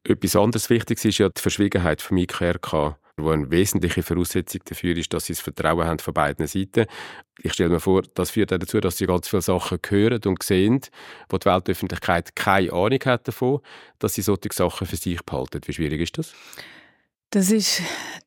Etwas 0.04 0.36
anderes 0.36 0.70
Wichtiges 0.70 1.06
ist 1.06 1.18
ja 1.18 1.30
die 1.30 1.42
Verschwiegenheit 1.42 2.02
vom 2.02 2.18
IKRK 2.18 2.98
wo 3.18 3.30
eine 3.30 3.50
wesentliche 3.50 4.04
Voraussetzung 4.04 4.62
dafür 4.66 4.98
ist, 4.98 5.14
dass 5.14 5.26
sie 5.26 5.34
das 5.34 5.42
Vertrauen 5.42 5.86
haben 5.86 6.00
von 6.00 6.14
beiden 6.14 6.48
Seiten. 6.48 6.86
Ich 7.42 7.54
stelle 7.54 7.70
mir 7.70 7.80
vor, 7.80 8.04
das 8.14 8.32
führt 8.32 8.52
auch 8.52 8.58
dazu, 8.58 8.80
dass 8.80 8.98
sie 8.98 9.06
ganz 9.06 9.28
viele 9.28 9.42
Sachen 9.42 9.80
hören 9.88 10.22
und 10.26 10.44
sehen, 10.44 10.82
wo 11.30 11.38
die 11.38 11.46
Weltöffentlichkeit 11.46 12.36
keine 12.36 12.74
Ahnung 12.74 13.00
hat 13.06 13.28
davon, 13.28 13.62
dass 14.00 14.16
sie 14.16 14.22
solche 14.22 14.50
Sachen 14.52 14.86
für 14.86 14.98
sich 14.98 15.22
behalten. 15.24 15.62
Wie 15.66 15.74
schwierig 15.74 16.02
ist 16.02 16.18
das? 16.18 16.34
Das 17.36 17.52
ist 17.52 17.82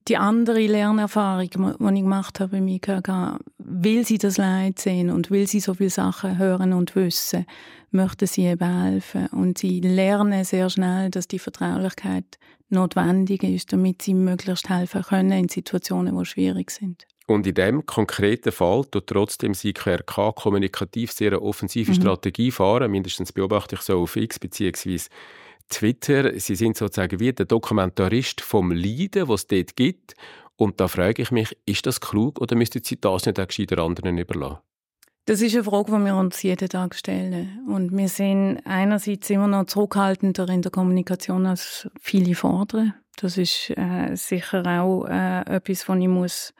die 0.06 0.18
andere 0.18 0.66
Lernerfahrung, 0.66 1.48
die 1.48 1.94
ich 1.94 2.02
gemacht 2.02 2.40
habe 2.40 2.58
im 2.58 2.68
IKK. 2.68 3.38
Will 3.56 4.04
sie 4.04 4.18
das 4.18 4.36
Leid 4.36 4.78
sehen 4.78 5.08
und 5.08 5.30
will 5.30 5.46
sie 5.46 5.60
so 5.60 5.72
viele 5.72 5.88
Sachen 5.88 6.36
hören 6.36 6.74
und 6.74 6.94
wissen, 6.94 7.46
möchten 7.90 8.26
sie 8.26 8.42
eben 8.42 8.82
helfen. 8.82 9.28
Und 9.28 9.56
sie 9.56 9.80
lernen 9.80 10.44
sehr 10.44 10.68
schnell, 10.68 11.08
dass 11.08 11.26
die 11.26 11.38
Vertraulichkeit 11.38 12.38
notwendig 12.68 13.44
ist, 13.44 13.72
damit 13.72 14.02
sie 14.02 14.12
möglichst 14.12 14.68
helfen 14.68 15.00
können 15.00 15.32
in 15.32 15.48
Situationen, 15.48 16.14
die 16.14 16.26
schwierig 16.26 16.70
sind. 16.70 17.06
Und 17.26 17.46
in 17.46 17.54
dem 17.54 17.86
konkreten 17.86 18.52
Fall 18.52 18.84
tut 18.90 19.06
trotzdem 19.06 19.54
sie 19.54 19.72
KRK 19.72 20.32
kommunikativ 20.32 21.12
sehr 21.12 21.28
eine 21.28 21.40
offensive 21.40 21.92
mhm. 21.92 21.96
Strategie 21.96 22.50
fahren. 22.50 22.90
Mindestens 22.90 23.32
beobachte 23.32 23.76
ich 23.76 23.80
so 23.80 24.02
auf 24.02 24.16
X 24.16 24.38
bzw. 24.38 24.98
Twitter. 25.68 26.38
Sie 26.38 26.56
sind 26.56 26.76
sozusagen 26.76 27.20
wie 27.20 27.32
der 27.32 27.46
Dokumentarist 27.46 28.40
vom 28.40 28.72
Leiden, 28.72 29.28
was 29.28 29.42
es 29.42 29.46
dort 29.46 29.76
gibt. 29.76 30.14
Und 30.56 30.80
da 30.80 30.88
frage 30.88 31.22
ich 31.22 31.30
mich, 31.30 31.56
ist 31.66 31.86
das 31.86 32.00
klug 32.00 32.40
oder 32.40 32.56
müssten 32.56 32.82
Sie 32.82 33.00
das 33.00 33.26
nicht 33.26 33.38
auch 33.38 33.46
gescheiter 33.46 33.78
anderen 33.78 34.18
überlassen? 34.18 34.58
Das 35.26 35.42
ist 35.42 35.54
eine 35.54 35.62
Frage, 35.62 35.92
die 35.92 36.04
wir 36.04 36.16
uns 36.16 36.42
jeden 36.42 36.68
Tag 36.68 36.94
stellen. 36.94 37.60
Und 37.68 37.96
wir 37.96 38.08
sind 38.08 38.60
einerseits 38.64 39.28
immer 39.28 39.46
noch 39.46 39.66
zurückhaltender 39.66 40.48
in 40.48 40.62
der 40.62 40.70
Kommunikation, 40.70 41.46
als 41.46 41.86
viele 42.00 42.34
fordern. 42.34 42.94
Das 43.20 43.36
ist 43.36 43.70
äh, 43.76 44.14
sicher 44.14 44.64
auch 44.66 45.04
äh, 45.06 45.42
etwas, 45.42 45.88
was 45.88 45.98
ich 45.98 46.08
muss 46.08 46.54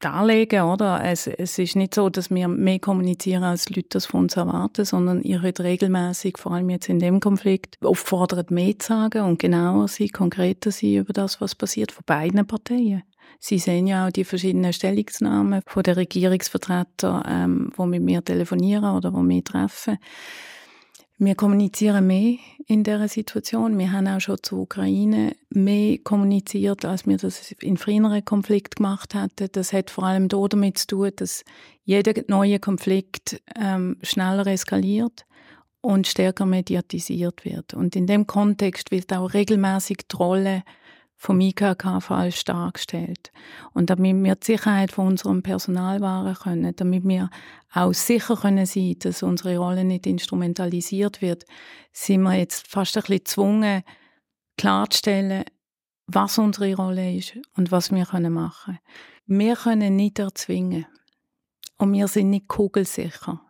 darlegen 0.00 0.62
oder? 0.62 1.02
Es, 1.04 1.26
es 1.26 1.58
ist 1.58 1.76
nicht 1.76 1.94
so, 1.94 2.08
dass 2.08 2.30
wir 2.30 2.48
mehr 2.48 2.78
kommunizieren, 2.78 3.44
als 3.44 3.68
Leute 3.70 3.88
das 3.90 4.06
von 4.06 4.22
uns 4.22 4.36
erwarten, 4.36 4.84
sondern 4.84 5.22
ihr 5.22 5.42
hört 5.42 5.60
regelmäßig, 5.60 6.38
vor 6.38 6.52
allem 6.52 6.70
jetzt 6.70 6.88
in 6.88 6.98
dem 6.98 7.20
Konflikt, 7.20 7.76
auffordert 7.82 8.50
mehr 8.50 8.78
zu 8.78 8.88
sagen 8.88 9.24
und 9.24 9.38
genauer 9.38 9.88
sein, 9.88 10.08
konkreter 10.08 10.70
sein 10.70 10.96
über 10.96 11.12
das, 11.12 11.40
was 11.40 11.54
passiert 11.54 11.92
von 11.92 12.04
beiden 12.06 12.46
Parteien. 12.46 13.02
Sie 13.38 13.58
sehen 13.58 13.86
ja 13.86 14.06
auch 14.06 14.10
die 14.10 14.24
verschiedenen 14.24 14.72
Stellungsnahmen 14.72 15.62
von 15.66 15.82
den 15.82 15.94
Regierungsvertretern, 15.94 17.22
ähm, 17.28 17.72
wo 17.76 17.86
mit 17.86 18.02
mir 18.02 18.24
telefonieren 18.24 18.96
oder 18.96 19.12
wo 19.12 19.22
wir 19.22 19.44
treffen. 19.44 19.98
Wir 21.18 21.34
kommunizieren 21.34 22.06
mehr 22.06 22.36
in 22.66 22.84
dieser 22.84 23.08
Situation. 23.08 23.78
Wir 23.78 23.90
haben 23.90 24.06
auch 24.06 24.20
schon 24.20 24.36
zur 24.42 24.60
Ukraine 24.60 25.34
mehr 25.48 25.96
kommuniziert, 25.98 26.84
als 26.84 27.06
wir 27.06 27.16
das 27.16 27.52
in 27.52 27.78
früheren 27.78 28.22
Konflikt 28.22 28.76
gemacht 28.76 29.14
hätten. 29.14 29.48
Das 29.52 29.72
hat 29.72 29.90
vor 29.90 30.04
allem 30.04 30.28
damit 30.28 30.76
zu 30.76 30.86
tun, 30.88 31.10
dass 31.16 31.42
jeder 31.84 32.12
neue 32.28 32.58
Konflikt 32.58 33.40
ähm, 33.58 33.96
schneller 34.02 34.46
eskaliert 34.46 35.24
und 35.80 36.06
stärker 36.06 36.44
mediatisiert 36.44 37.46
wird. 37.46 37.72
Und 37.72 37.96
in 37.96 38.06
dem 38.06 38.26
Kontext 38.26 38.90
wird 38.90 39.10
auch 39.14 39.32
regelmäßig 39.32 39.98
die 40.12 40.16
Rolle 40.16 40.64
vom 41.16 41.40
IKK 41.40 42.00
falsch 42.00 42.44
dargestellt. 42.44 43.32
Und 43.72 43.90
damit 43.90 44.22
wir 44.22 44.34
die 44.36 44.46
Sicherheit 44.46 44.92
von 44.92 45.08
unserem 45.08 45.42
Personal 45.42 46.00
wahren 46.00 46.34
können, 46.34 46.76
damit 46.76 47.06
wir 47.08 47.30
auch 47.72 47.92
sicher 47.92 48.36
können 48.36 48.66
sein, 48.66 48.96
dass 48.98 49.22
unsere 49.22 49.56
Rolle 49.58 49.84
nicht 49.84 50.06
instrumentalisiert 50.06 51.22
wird, 51.22 51.44
sind 51.92 52.22
wir 52.22 52.34
jetzt 52.34 52.68
fast 52.68 52.96
ein 52.96 53.02
bisschen 53.02 53.18
gezwungen, 53.18 53.82
klarzustellen, 54.58 55.44
was 56.06 56.38
unsere 56.38 56.74
Rolle 56.74 57.14
ist 57.14 57.36
und 57.56 57.72
was 57.72 57.90
wir 57.90 58.06
können 58.06 58.32
machen. 58.32 58.78
Wir 59.26 59.56
können 59.56 59.96
nicht 59.96 60.18
erzwingen. 60.18 60.86
Und 61.78 61.92
wir 61.92 62.08
sind 62.08 62.30
nicht 62.30 62.48
kugelsicher. 62.48 63.42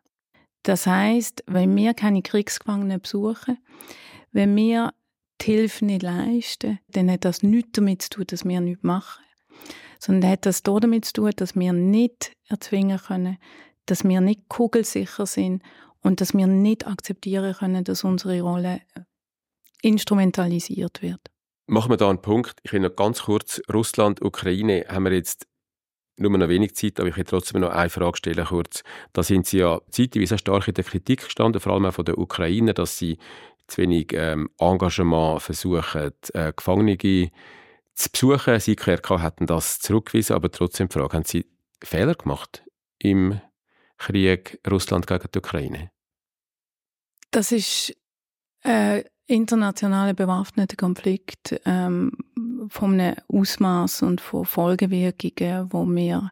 Das 0.63 0.87
heißt, 0.87 1.45
wenn 1.47 1.77
wir 1.77 1.95
keine 1.95 2.23
Kriegsgefangenen 2.23 3.01
besuchen, 3.01 3.59
wenn 4.33 4.57
wir 4.57 4.93
die 5.40 5.53
Hilfe 5.53 5.85
nicht 5.85 6.03
leisten, 6.03 6.79
dann 6.88 7.11
hat 7.11 7.25
das 7.25 7.42
nichts 7.42 7.72
damit 7.72 8.03
zu 8.03 8.11
tun, 8.11 8.25
dass 8.29 8.44
wir 8.44 8.61
nichts 8.61 8.83
machen. 8.83 9.22
Sondern 9.99 10.31
hat 10.31 10.46
das 10.46 10.62
damit 10.62 11.05
zu 11.05 11.12
tun, 11.14 11.33
dass 11.37 11.57
wir 11.57 11.72
nicht 11.72 12.33
erzwingen 12.49 12.99
können, 12.99 13.38
dass 13.87 14.05
wir 14.05 14.20
nicht 14.20 14.49
kugelsicher 14.49 15.27
sind 15.27 15.62
und 16.03 16.20
dass 16.20 16.35
wir 16.35 16.46
nicht 16.46 16.87
akzeptieren 16.87 17.55
können, 17.55 17.85
dass 17.85 18.05
unsere 18.05 18.40
Rolle 18.40 18.83
instrumentalisiert 19.83 21.03
wird. 21.03 21.20
Machen 21.66 21.90
wir 21.90 21.96
da 21.96 22.09
einen 22.09 22.22
Punkt. 22.22 22.59
Ich 22.62 22.72
will 22.72 22.81
noch 22.81 22.94
ganz 22.94 23.22
kurz 23.22 23.61
Russland, 23.72 24.22
Ukraine 24.22 24.85
haben 24.88 25.05
wir 25.05 25.12
jetzt 25.12 25.46
nur 26.18 26.31
noch 26.37 26.49
wenig 26.49 26.75
Zeit, 26.75 26.99
aber 26.99 27.09
ich 27.09 27.16
will 27.16 27.25
trotzdem 27.25 27.61
noch 27.61 27.70
eine 27.70 27.90
Frage 27.90 28.16
stellen 28.16 28.46
kurz. 28.46 28.83
Da 29.12 29.22
sind 29.22 29.46
Sie 29.46 29.59
ja 29.59 29.81
zeitweise 29.90 30.38
stark 30.38 30.68
in 30.68 30.75
der 30.75 30.85
Kritik 30.85 31.25
gestanden, 31.25 31.61
vor 31.61 31.72
allem 31.72 31.87
auch 31.87 31.94
von 31.94 32.05
der 32.05 32.18
Ukraine, 32.18 32.72
dass 32.72 32.96
sie 32.96 33.18
zu 33.67 33.83
wenig 33.83 34.13
ähm, 34.13 34.51
Engagement 34.59 35.43
versuchen, 35.43 36.13
äh, 36.33 36.53
Gefangene 36.55 36.97
zu 37.95 38.11
besuchen. 38.11 38.61
Sie 38.61 38.77
KRK 38.77 39.23
hätten 39.23 39.47
das 39.47 39.79
zurückgewiesen, 39.81 40.37
aber 40.37 40.51
trotzdem 40.51 40.89
die 40.89 40.99
Frage, 40.99 41.17
haben 41.17 41.25
Sie 41.25 41.47
Fehler 41.83 42.15
gemacht 42.15 42.65
im 42.99 43.41
Krieg 43.99 44.61
Russland 44.71 45.07
gegen 45.07 45.29
die 45.33 45.39
Ukraine? 45.39 45.91
Das 47.31 47.53
ist 47.53 47.95
ein 48.63 49.05
internationaler 49.27 50.15
bewaffneter 50.15 50.77
Konflikt 50.77 51.61
ähm, 51.65 52.13
von 52.69 53.01
einem 53.01 53.17
Ausmaß 53.29 54.03
und 54.03 54.21
von 54.21 54.45
Folgewirkungen, 54.45 55.73
wo 55.73 55.85
wir 55.87 56.31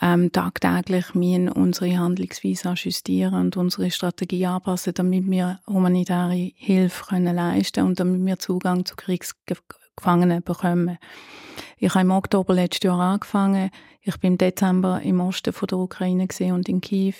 ähm, 0.00 0.30
tagtäglich 0.30 1.14
müssen 1.14 1.48
unsere 1.48 1.98
Handlungsweise 1.98 2.74
justieren 2.74 3.34
und 3.34 3.56
unsere 3.56 3.90
Strategie 3.90 4.46
anpassen, 4.46 4.94
damit 4.94 5.28
wir 5.28 5.60
humanitäre 5.66 6.52
Hilfe 6.54 7.06
können 7.06 7.34
leisten 7.34 7.84
und 7.84 7.98
damit 7.98 8.24
wir 8.24 8.38
Zugang 8.38 8.84
zu 8.84 8.94
Kriegsgefangenen 8.94 10.42
bekommen. 10.42 10.98
Ich 11.78 11.94
habe 11.94 12.02
im 12.02 12.10
Oktober 12.12 12.54
letztes 12.54 12.84
Jahr 12.84 13.00
angefangen. 13.00 13.70
Ich 14.02 14.18
bin 14.20 14.32
im 14.32 14.38
Dezember 14.38 15.00
im 15.02 15.20
Osten 15.20 15.52
von 15.52 15.66
der 15.66 15.78
Ukraine 15.78 16.28
und 16.52 16.68
in 16.68 16.80
Kiew 16.80 17.14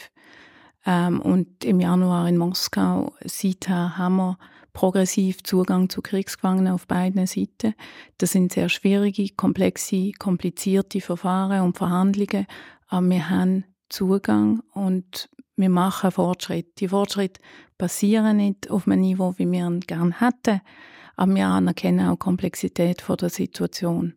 ähm, 0.87 1.21
und 1.21 1.65
im 1.65 1.81
Januar 1.81 2.29
in 2.29 2.39
Moskau. 2.39 3.13
Seither 3.25 3.99
haben 3.99 4.17
wir 4.17 4.39
progressiv 4.79 5.43
Zugang 5.43 5.89
zu 5.89 6.03
Kriegsgefangenen 6.03 6.73
auf 6.73 6.87
beiden 6.87 7.27
Seiten. 7.27 7.75
Das 8.19 8.31
sind 8.31 8.53
sehr 8.53 8.69
schwierige, 8.69 9.29
komplexe, 9.35 10.13
komplizierte 10.13 11.01
Verfahren 11.01 11.63
und 11.63 11.77
Verhandlungen, 11.77 12.47
aber 12.87 13.11
wir 13.11 13.29
haben 13.29 13.65
Zugang 13.89 14.63
und 14.75 15.31
wir 15.57 15.69
machen 15.69 16.13
Fortschritte. 16.13 16.71
Die 16.79 16.87
Fortschritte 16.87 17.41
passieren 17.77 18.37
nicht 18.37 18.71
auf 18.71 18.87
einem 18.87 19.01
Niveau, 19.01 19.35
wie 19.37 19.51
wir 19.51 19.67
ihn 19.67 19.81
gerne 19.81 20.21
hätten, 20.21 20.61
aber 21.17 21.35
wir 21.35 21.49
anerkennen 21.49 22.07
auch 22.07 22.13
die 22.13 22.19
Komplexität 22.21 23.03
der 23.21 23.31
Situation. 23.31 24.15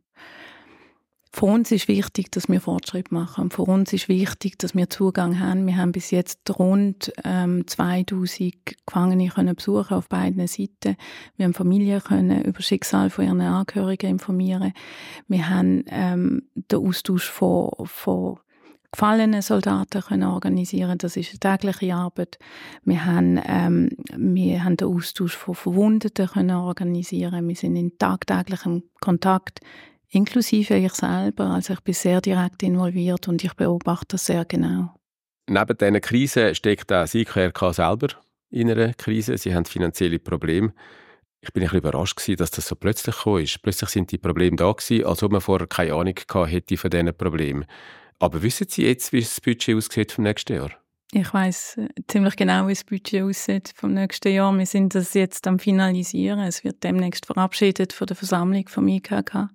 Für 1.34 1.46
uns 1.46 1.72
ist 1.72 1.88
wichtig, 1.88 2.30
dass 2.32 2.50
wir 2.50 2.60
Fortschritt 2.60 3.12
machen. 3.12 3.52
Für 3.52 3.62
uns 3.64 3.94
ist 3.94 4.10
wichtig, 4.10 4.60
dass 4.60 4.76
wir 4.76 4.90
Zugang 4.90 5.40
haben. 5.40 5.66
Wir 5.66 5.78
haben 5.78 5.94
bis 5.94 6.12
jetzt 6.12 6.40
rund 6.60 7.14
ähm, 7.24 7.66
2000 7.66 8.54
Gefangene 8.86 9.30
können 9.30 9.56
besuchen 9.56 9.96
auf 9.96 10.10
beiden 10.10 10.46
Seiten. 10.48 10.98
Wir 11.38 11.46
haben 11.46 11.54
Familien 11.54 12.02
können 12.02 12.44
über 12.44 12.62
Schicksal 12.62 13.10
von 13.10 13.26
ihren 13.26 13.40
Angehörigen 13.40 14.10
informieren. 14.10 14.74
Wir 15.30 15.50
haben 15.50 15.86
ähm, 15.88 16.50
den 16.54 16.80
Austausch 16.86 17.30
von, 17.30 17.72
von 17.86 18.38
gefallenen 18.92 19.42
Soldaten 19.42 20.02
können 20.02 20.24
organisieren. 20.24 20.98
Das 20.98 21.16
ist 21.16 21.30
eine 21.30 21.58
tägliche 21.58 21.96
Arbeit. 21.96 22.40
Wir 22.84 23.06
haben, 23.06 23.40
ähm, 23.46 23.90
wir 24.18 24.66
haben 24.66 24.76
den 24.76 24.90
Austausch 24.90 25.38
von 25.38 25.56
Verwundeten 25.56 26.28
können 26.28 26.58
organisieren. 26.58 27.48
Wir 27.48 27.56
sind 27.56 27.78
in 27.78 27.98
tagtäglichem 27.98 28.84
Kontakt 29.00 29.62
inklusive 30.12 30.76
ich 30.76 30.94
selber. 30.94 31.46
Also 31.46 31.74
ich 31.74 31.82
bin 31.82 31.94
sehr 31.94 32.22
direkt 32.22 32.62
involviert 32.64 33.28
und 33.28 33.44
ich 33.44 33.54
beobachte 33.54 34.10
das 34.10 34.26
sehr 34.26 34.46
genau. 34.46 34.94
Neben 35.50 35.78
diesen 35.78 36.02
Krisen 36.02 36.56
steckt 36.56 36.94
auch 36.94 37.08
SIKRK 37.08 37.74
selber 37.74 38.08
in 38.52 38.70
einer 38.70 38.94
Krise. 38.94 39.38
Sie 39.38 39.56
haben 39.56 39.66
finanzielle 39.66 40.20
Probleme. 40.20 40.74
Ich 41.42 41.52
bin 41.52 41.64
ein 41.64 41.70
bisschen 41.70 41.80
überrascht 41.80 42.40
dass 42.40 42.52
das 42.52 42.68
so 42.68 42.76
plötzlich 42.76 43.16
gekommen 43.16 43.44
ist. 43.44 43.62
Plötzlich 43.64 43.90
sind 43.90 44.12
die 44.12 44.20
Probleme 44.20 44.56
da 44.58 44.70
als 44.70 45.24
ob 45.24 45.32
man 45.32 45.42
vorher 45.42 45.68
keine 45.68 45.96
Ahnung 45.96 46.16
hätte 46.46 46.78
von 46.78 46.90
diesen 46.90 47.18
Problemen. 47.18 47.66
Aber 48.20 48.44
wissen 48.44 48.68
Sie 48.70 48.86
jetzt, 48.86 49.12
wie 49.12 49.22
das 49.22 49.42
Budget 49.42 49.76
aussieht 49.76 50.12
vom 50.12 50.26
nächsten 50.26 50.54
Jahr? 50.54 50.72
Ich 51.14 51.34
weiß 51.34 51.78
äh, 51.78 51.90
ziemlich 52.08 52.38
genau, 52.38 52.68
wie 52.68 52.74
das 52.74 52.86
Budget 52.86 53.24
aussieht 53.24 53.74
vom 53.76 53.94
nächsten 53.94 54.32
Jahr. 54.32 54.58
Wir 54.58 54.66
sind 54.66 54.96
das 54.96 55.14
jetzt 55.14 55.46
am 55.46 55.60
Finalisieren. 55.60 56.40
Es 56.40 56.64
wird 56.64 56.84
demnächst 56.84 57.26
verabschiedet 57.26 57.92
von 57.92 58.08
der 58.08 58.16
Versammlung 58.16 58.70
vom 58.70 58.88
IKK. 58.88 59.50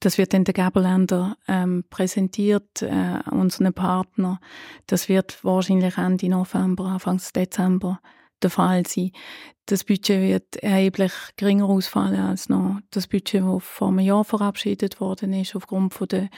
Das 0.00 0.18
wird 0.18 0.34
in 0.34 0.44
den 0.44 0.52
Geberländern 0.52 1.34
ähm, 1.48 1.84
präsentiert, 1.88 2.82
äh, 2.82 3.20
unseren 3.30 3.72
Partner. 3.72 4.38
Das 4.86 5.08
wird 5.08 5.42
wahrscheinlich 5.42 5.96
Ende 5.96 6.28
November, 6.28 6.84
Anfang 6.84 7.20
Dezember 7.34 8.00
der 8.42 8.50
Fall 8.50 8.86
sein. 8.86 9.12
Das 9.64 9.84
Budget 9.84 10.20
wird 10.20 10.56
erheblich 10.56 11.12
geringer 11.36 11.66
ausfallen 11.66 12.20
als 12.20 12.50
noch 12.50 12.80
das 12.90 13.06
Budget, 13.06 13.42
das 13.42 13.64
vor 13.64 13.88
einem 13.88 14.00
Jahr 14.00 14.24
verabschiedet 14.24 15.00
worden 15.00 15.32
ist, 15.32 15.56
aufgrund 15.56 15.94
von 15.94 16.08
der 16.08 16.28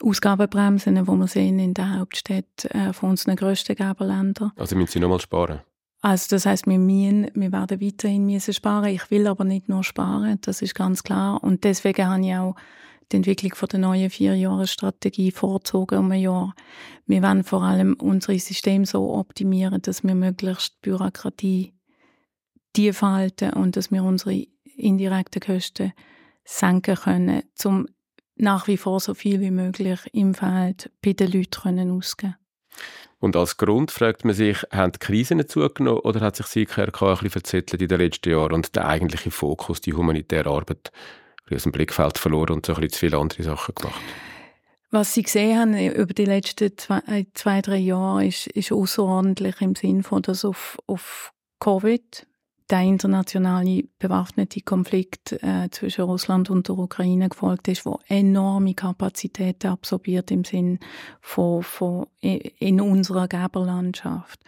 Ausgabenbremsen, 0.00 0.94
die 0.94 1.06
wir 1.06 1.26
sehen 1.26 1.58
in 1.58 1.74
der 1.74 1.98
Hauptstadt 1.98 2.64
äh, 2.70 2.92
von 2.92 3.10
unseren 3.10 3.36
grössten 3.36 3.76
Geberländern. 3.76 4.52
Also 4.56 4.76
müssen 4.76 4.92
Sie 4.92 5.00
nochmal 5.00 5.20
sparen? 5.20 5.60
Also 6.00 6.26
das 6.30 6.46
heißt, 6.46 6.66
wir, 6.66 6.78
müssen, 6.78 7.30
wir 7.34 7.52
werden 7.52 7.80
weiterhin 7.80 8.26
müssen 8.26 8.52
sparen. 8.52 8.86
Ich 8.86 9.10
will 9.10 9.26
aber 9.26 9.44
nicht 9.44 9.68
nur 9.68 9.84
sparen, 9.84 10.38
das 10.40 10.60
ist 10.60 10.74
ganz 10.74 11.04
klar. 11.04 11.42
Und 11.42 11.62
deswegen 11.62 12.08
habe 12.08 12.26
ich 12.26 12.34
auch 12.34 12.56
die 13.12 13.16
Entwicklung 13.16 13.54
von 13.54 13.68
der 13.68 13.78
neuen 13.78 14.10
Vierjahresstrategie 14.10 15.30
vorzogen 15.30 15.98
um 15.98 16.10
ein 16.10 16.20
Jahr. 16.20 16.54
Wir 17.06 17.22
wollen 17.22 17.44
vor 17.44 17.62
allem 17.62 17.94
unsere 17.94 18.38
Systeme 18.38 18.86
so 18.86 19.14
optimieren, 19.14 19.80
dass 19.82 20.02
wir 20.02 20.14
möglichst 20.14 20.80
Bürokratie 20.82 21.72
tief 22.72 23.02
halten 23.02 23.52
und 23.52 23.76
dass 23.76 23.92
wir 23.92 24.02
unsere 24.02 24.44
indirekten 24.76 25.40
Kosten 25.40 25.92
senken 26.44 26.96
können, 26.96 27.42
um 27.64 27.86
nach 28.36 28.66
wie 28.66 28.76
vor 28.76 29.00
so 29.00 29.14
viel 29.14 29.40
wie 29.40 29.50
möglich 29.50 30.00
im 30.12 30.34
Feld 30.34 30.90
bei 31.02 31.12
den 31.12 31.32
Leuten 31.32 31.62
können 31.62 31.90
ausgeben 31.90 32.36
Und 33.20 33.36
als 33.36 33.56
Grund 33.56 33.90
fragt 33.90 34.24
man 34.24 34.34
sich, 34.34 34.58
haben 34.70 34.92
die 34.92 34.98
Krisen 34.98 35.46
zugenommen 35.46 36.00
oder 36.00 36.20
hat 36.20 36.36
sich 36.36 36.46
CKRK 36.46 37.02
ein 37.02 37.12
bisschen 37.14 37.30
verzettelt 37.30 37.82
in 37.82 37.88
den 37.88 37.98
letzten 37.98 38.30
Jahren 38.30 38.52
und 38.52 38.74
der 38.74 38.86
eigentliche 38.86 39.30
Fokus, 39.30 39.80
die 39.80 39.94
humanitäre 39.94 40.50
Arbeit, 40.50 40.90
aus 41.52 41.64
dem 41.64 41.72
Blickfeld 41.72 42.16
verloren 42.16 42.54
und 42.54 42.66
so 42.66 42.72
ein 42.72 42.80
bisschen 42.80 42.92
zu 42.92 42.98
viele 43.00 43.18
andere 43.18 43.42
Sachen 43.42 43.74
gemacht? 43.74 44.00
Was 44.90 45.14
Sie 45.14 45.22
gesehen 45.22 45.58
haben 45.58 45.74
über 45.74 46.12
die 46.12 46.26
letzten 46.26 46.76
zwei, 46.76 46.98
äh, 47.06 47.24
zwei 47.32 47.62
drei 47.62 47.78
Jahre 47.78 48.26
ist, 48.26 48.46
ist 48.48 48.72
außerordentlich 48.72 49.60
im 49.60 49.74
Sinn 49.74 50.02
von, 50.02 50.22
dass 50.22 50.44
auf, 50.44 50.78
auf 50.86 51.32
Covid 51.60 52.26
der 52.72 52.80
internationale 52.80 53.84
bewaffnete 53.98 54.62
Konflikt 54.62 55.32
äh, 55.32 55.68
zwischen 55.70 56.04
Russland 56.04 56.48
und 56.48 56.68
der 56.68 56.78
Ukraine 56.78 57.28
gefolgt 57.28 57.68
ist, 57.68 57.84
wo 57.84 57.98
enorme 58.08 58.72
Kapazitäten 58.72 59.68
absorbiert 59.68 60.30
im 60.30 60.42
Sinn 60.42 60.78
von, 61.20 61.62
von 61.62 62.06
in 62.20 62.80
unserer 62.80 63.28
Geberlandschaft. 63.28 64.40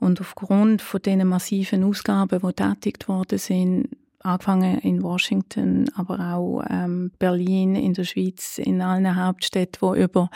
Und 0.00 0.20
aufgrund 0.20 0.82
von 0.82 1.00
den 1.00 1.26
massiven 1.28 1.84
Ausgaben, 1.84 2.40
die 2.40 2.52
tätigt 2.52 3.08
worden 3.08 3.38
sind, 3.38 3.88
angefangen 4.20 4.78
in 4.80 5.04
Washington, 5.04 5.88
aber 5.94 6.34
auch 6.34 6.64
ähm, 6.68 7.12
Berlin, 7.20 7.76
in 7.76 7.94
der 7.94 8.04
Schweiz, 8.04 8.58
in 8.58 8.82
allen 8.82 9.14
Hauptstädten, 9.14 9.80
wo 9.80 9.94
über 9.94 10.30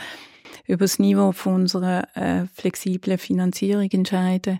über 0.67 0.83
das 0.83 0.99
Niveau 0.99 1.31
von 1.31 1.55
unserer 1.55 2.07
äh, 2.15 2.45
flexiblen 2.53 3.17
Finanzierung 3.17 3.89
entscheiden, 3.89 4.59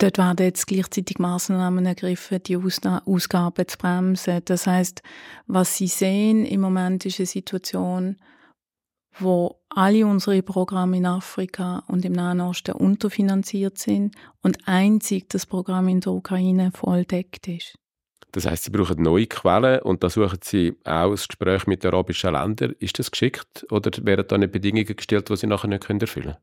Dort 0.00 0.16
werden 0.16 0.46
jetzt 0.46 0.66
gleichzeitig 0.66 1.18
Maßnahmen 1.18 1.84
ergriffen, 1.84 2.42
die 2.42 2.56
Ausgaben 2.56 3.68
zu 3.68 3.76
bremsen. 3.76 4.40
Das 4.46 4.66
heißt, 4.66 5.02
was 5.46 5.76
Sie 5.76 5.88
sehen 5.88 6.46
im 6.46 6.62
Moment 6.62 7.04
ist 7.04 7.20
eine 7.20 7.26
Situation, 7.26 8.16
wo 9.18 9.60
alle 9.68 10.06
unsere 10.06 10.42
Programme 10.42 10.96
in 10.96 11.04
Afrika 11.04 11.84
und 11.86 12.06
im 12.06 12.14
Nahen 12.14 12.40
Osten 12.40 12.72
unterfinanziert 12.72 13.76
sind 13.76 14.16
und 14.40 14.66
einzig 14.66 15.28
das 15.28 15.44
Programm 15.44 15.88
in 15.88 16.00
der 16.00 16.12
Ukraine 16.12 16.72
voll 16.72 17.04
deckt 17.04 17.46
ist. 17.48 17.74
Das 18.32 18.46
heißt, 18.46 18.64
Sie 18.64 18.70
brauchen 18.70 19.02
neue 19.02 19.26
Quellen 19.26 19.82
und 19.82 20.02
da 20.02 20.08
suchen 20.08 20.38
Sie 20.42 20.78
auch 20.84 21.10
das 21.10 21.28
Gespräch 21.28 21.66
mit 21.66 21.84
arabischen 21.84 22.32
Ländern. 22.32 22.74
Ist 22.78 22.98
das 22.98 23.10
geschickt 23.10 23.66
oder 23.70 23.90
werden 24.06 24.24
da 24.26 24.38
nicht 24.38 24.52
Bedingungen 24.52 24.96
gestellt, 24.96 25.28
die 25.28 25.36
Sie 25.36 25.46
nachher 25.46 25.68
nicht 25.68 25.84
erfüllen 25.90 26.08
können? 26.08 26.36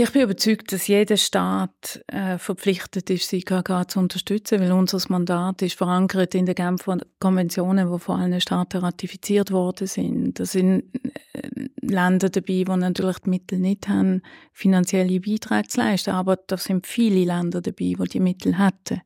Ich 0.00 0.12
bin 0.12 0.22
überzeugt, 0.22 0.70
dass 0.72 0.86
jeder 0.86 1.16
Staat 1.16 2.04
äh, 2.06 2.38
verpflichtet 2.38 3.10
ist, 3.10 3.32
IKK 3.32 3.88
zu 3.88 3.98
unterstützen, 3.98 4.60
weil 4.60 4.70
unser 4.70 5.00
Mandat 5.08 5.60
ist 5.62 5.74
verankert 5.74 6.36
in 6.36 6.46
den 6.46 6.54
Genfer 6.54 6.98
Konventionen, 7.18 7.92
die 7.92 7.98
von 7.98 8.20
allen 8.20 8.40
Staaten 8.40 8.78
ratifiziert 8.78 9.50
worden 9.50 9.88
sind. 9.88 10.38
Da 10.38 10.46
sind 10.46 10.84
äh, 11.32 11.68
Länder 11.80 12.28
dabei, 12.28 12.62
die 12.62 12.76
natürlich 12.76 13.18
die 13.18 13.30
Mittel 13.30 13.58
nicht 13.58 13.88
haben, 13.88 14.22
finanzielle 14.52 15.18
Beiträge 15.18 15.66
zu 15.66 15.80
leisten, 15.80 16.10
aber 16.10 16.36
da 16.36 16.56
sind 16.58 16.86
viele 16.86 17.24
Länder 17.24 17.60
dabei, 17.60 17.94
die 17.98 18.08
die 18.08 18.20
Mittel 18.20 18.56
hätten. 18.56 19.00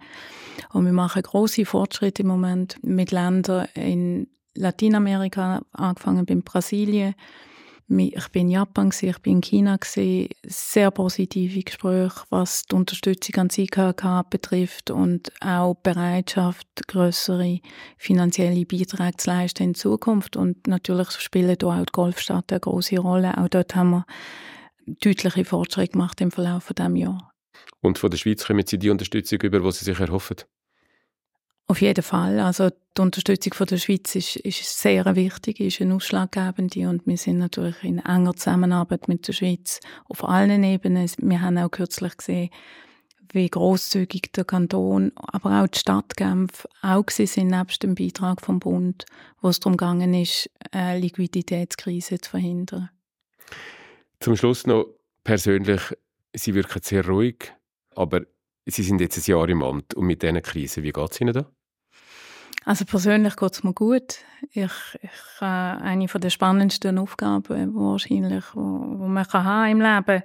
Und 0.74 0.85
wir 0.85 0.92
machen 0.92 1.22
große 1.22 1.64
Fortschritte 1.64 2.20
im 2.20 2.28
Moment 2.28 2.76
mit 2.83 3.12
Ländern 3.12 3.66
in 3.76 4.26
Lateinamerika, 4.55 5.62
angefangen 5.72 6.26
bei 6.26 6.35
Brasilien, 6.35 7.14
ich 7.88 8.29
bin 8.29 8.49
in 8.49 8.51
Japan, 8.51 8.90
ich 9.01 9.18
bin 9.18 9.37
in 9.37 9.40
China, 9.42 9.79
sehr 10.42 10.90
positive 10.90 11.62
Gespräche, 11.62 12.23
was 12.31 12.64
die 12.64 12.75
Unterstützung 12.75 13.37
an 13.37 13.49
IKK 13.55 14.23
betrifft 14.31 14.90
und 14.90 15.33
auch 15.40 15.75
Bereitschaft, 15.75 16.66
größere 16.88 17.61
finanzielle 17.99 18.64
Beiträge 18.64 19.16
zu 19.16 19.31
leisten 19.31 19.62
in 19.64 19.75
Zukunft. 19.75 20.37
Und 20.37 20.66
natürlich 20.66 21.11
spielen 21.11 21.57
da 21.59 21.66
auch 21.66 21.85
die 21.85 21.92
Golfstaaten 21.92 22.55
eine 22.55 22.61
große 22.61 22.99
Rolle. 22.99 23.37
Auch 23.37 23.49
dort 23.49 23.75
haben 23.75 23.90
wir 23.90 24.07
deutliche 24.87 25.45
Fortschritte 25.45 25.92
gemacht 25.92 26.21
im 26.21 26.31
Verlauf 26.31 26.73
dieses 26.77 26.99
Jahres. 26.99 27.23
Und 27.81 27.99
von 27.99 28.11
der 28.11 28.18
Schweiz 28.18 28.47
kommen 28.47 28.64
Sie 28.66 28.79
die 28.79 28.90
Unterstützung 28.90 29.40
über, 29.40 29.61
die 29.61 29.73
Sie 29.73 29.85
sich 29.85 30.01
erhoffen? 30.01 30.37
Auf 31.72 31.80
jeden 31.80 32.02
Fall. 32.02 32.38
Also 32.38 32.68
die 32.68 33.00
Unterstützung 33.00 33.54
von 33.54 33.66
der 33.66 33.78
Schweiz 33.78 34.14
ist, 34.14 34.37
ist 34.37 34.78
sehr 34.78 35.16
wichtig, 35.16 35.58
ist 35.58 35.80
eine 35.80 35.94
ausschlaggebende 35.94 36.87
und 36.87 37.06
wir 37.06 37.16
sind 37.16 37.38
natürlich 37.38 37.82
in 37.82 37.98
enger 37.98 38.35
Zusammenarbeit 38.37 39.08
mit 39.08 39.26
der 39.26 39.32
Schweiz 39.32 39.80
auf 40.04 40.22
allen 40.22 40.64
Ebenen. 40.64 41.11
Wir 41.16 41.40
haben 41.40 41.56
auch 41.56 41.70
kürzlich 41.70 42.14
gesehen, 42.18 42.50
wie 43.32 43.48
großzügig 43.48 44.32
der 44.35 44.44
Kanton, 44.44 45.12
aber 45.16 45.62
auch 45.62 45.66
die 45.66 45.78
Stadt 45.78 46.14
Genf 46.14 46.68
auch 46.82 47.08
sind 47.08 47.48
nebst 47.48 47.82
dem 47.82 47.94
Beitrag 47.94 48.42
vom 48.42 48.61
Bund, 48.61 49.06
wo 49.40 49.48
es 49.48 49.58
darum 49.58 49.78
gegangen 49.78 50.12
ist, 50.12 50.50
eine 50.72 51.00
Liquiditätskrise 51.00 52.20
zu 52.20 52.32
verhindern. 52.32 52.90
Zum 54.20 54.37
Schluss 54.37 54.66
noch 54.66 54.88
persönlich, 55.24 55.80
Sie 56.35 56.54
wirken 56.54 56.82
sehr 56.82 57.06
ruhig, 57.06 57.50
aber 57.96 58.20
Sie 58.66 58.82
sind 58.82 59.00
jetzt 59.00 59.16
ein 59.16 59.30
Jahr 59.30 59.48
im 59.48 59.62
Amt 59.62 59.94
und 59.94 60.04
mit 60.04 60.22
dieser 60.22 60.42
Krise, 60.42 60.82
wie 60.82 60.92
geht 60.92 61.12
es 61.12 61.20
Ihnen 61.22 61.32
da? 61.32 61.50
Also 62.64 62.85
persönlich 62.85 63.37
geht 63.37 63.53
es 63.53 63.64
mir 63.64 63.72
gut. 63.72 64.18
Ich, 64.53 64.70
ich 65.03 65.40
äh, 65.40 65.44
eine 65.44 66.09
von 66.09 66.20
der 66.20 66.31
spannendsten 66.31 66.98
Aufgaben 66.98 67.75
wahrscheinlich, 67.75 68.44
wo, 68.55 68.61
wo 68.61 69.07
man 69.09 69.27
kann 69.27 69.44
haben 69.44 69.70
im 69.70 69.81
Leben. 69.81 70.22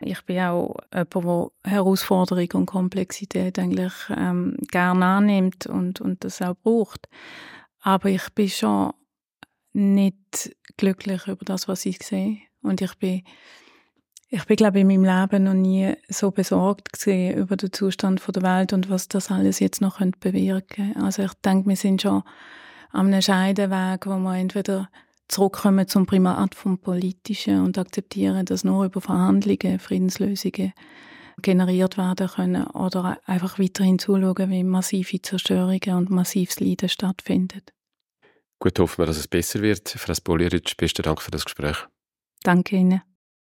Ich 0.00 0.22
bin 0.24 0.40
auch 0.40 0.76
jemand, 0.92 1.14
der 1.14 1.72
Herausforderung 1.72 2.48
und 2.54 2.66
Komplexität 2.66 3.58
eigentlich 3.58 3.92
ähm, 4.10 4.56
gerne 4.70 5.04
annimmt 5.04 5.66
und, 5.66 6.00
und 6.00 6.24
das 6.24 6.40
auch 6.42 6.54
braucht. 6.54 7.08
Aber 7.80 8.08
ich 8.08 8.28
bin 8.34 8.48
schon 8.48 8.92
nicht 9.72 10.56
glücklich 10.76 11.26
über 11.26 11.44
das, 11.44 11.68
was 11.68 11.86
ich 11.86 11.98
sehe. 12.02 12.38
Und 12.62 12.80
ich 12.80 12.94
bin 12.96 13.22
ich 14.30 14.44
bin, 14.44 14.56
glaube 14.56 14.78
ich, 14.78 14.82
in 14.82 14.88
meinem 14.88 15.04
Leben 15.04 15.44
noch 15.44 15.54
nie 15.54 15.94
so 16.08 16.30
besorgt 16.30 16.92
gesehen 16.92 17.36
über 17.38 17.56
den 17.56 17.72
Zustand 17.72 18.22
der 18.26 18.42
Welt 18.42 18.72
und 18.72 18.90
was 18.90 19.08
das 19.08 19.30
alles 19.30 19.58
jetzt 19.58 19.80
noch 19.80 20.00
bewirken 20.20 20.92
könnte. 20.92 21.00
Also 21.00 21.22
ich 21.22 21.32
denke, 21.44 21.68
wir 21.68 21.76
sind 21.76 22.02
schon 22.02 22.22
an 22.90 23.06
einem 23.06 23.22
Scheideweg, 23.22 24.06
wo 24.06 24.18
wir 24.18 24.36
entweder 24.36 24.90
zurückkommen 25.28 25.88
zum 25.88 26.06
Primat 26.06 26.54
vom 26.54 26.78
Politischen 26.78 27.64
und 27.64 27.78
akzeptieren, 27.78 28.44
dass 28.44 28.64
nur 28.64 28.86
über 28.86 29.00
Verhandlungen 29.00 29.78
Friedenslösungen 29.78 30.72
generiert 31.40 31.96
werden 31.96 32.28
können 32.28 32.66
oder 32.68 33.18
einfach 33.24 33.58
weiterhin 33.58 33.98
zuschauen, 33.98 34.50
wie 34.50 34.64
massive 34.64 35.22
Zerstörungen 35.22 35.96
und 35.96 36.10
massives 36.10 36.60
Leiden 36.60 36.88
stattfindet. 36.88 37.72
Gut, 38.58 38.78
hoffen 38.78 39.02
wir, 39.02 39.06
dass 39.06 39.18
es 39.18 39.28
besser 39.28 39.62
wird. 39.62 39.88
Frau 39.88 40.14
Spoliric, 40.14 40.76
besten 40.76 41.02
Dank 41.02 41.22
für 41.22 41.30
das 41.30 41.44
Gespräch. 41.44 41.76
Danke 42.42 42.76
Ihnen. 42.76 43.02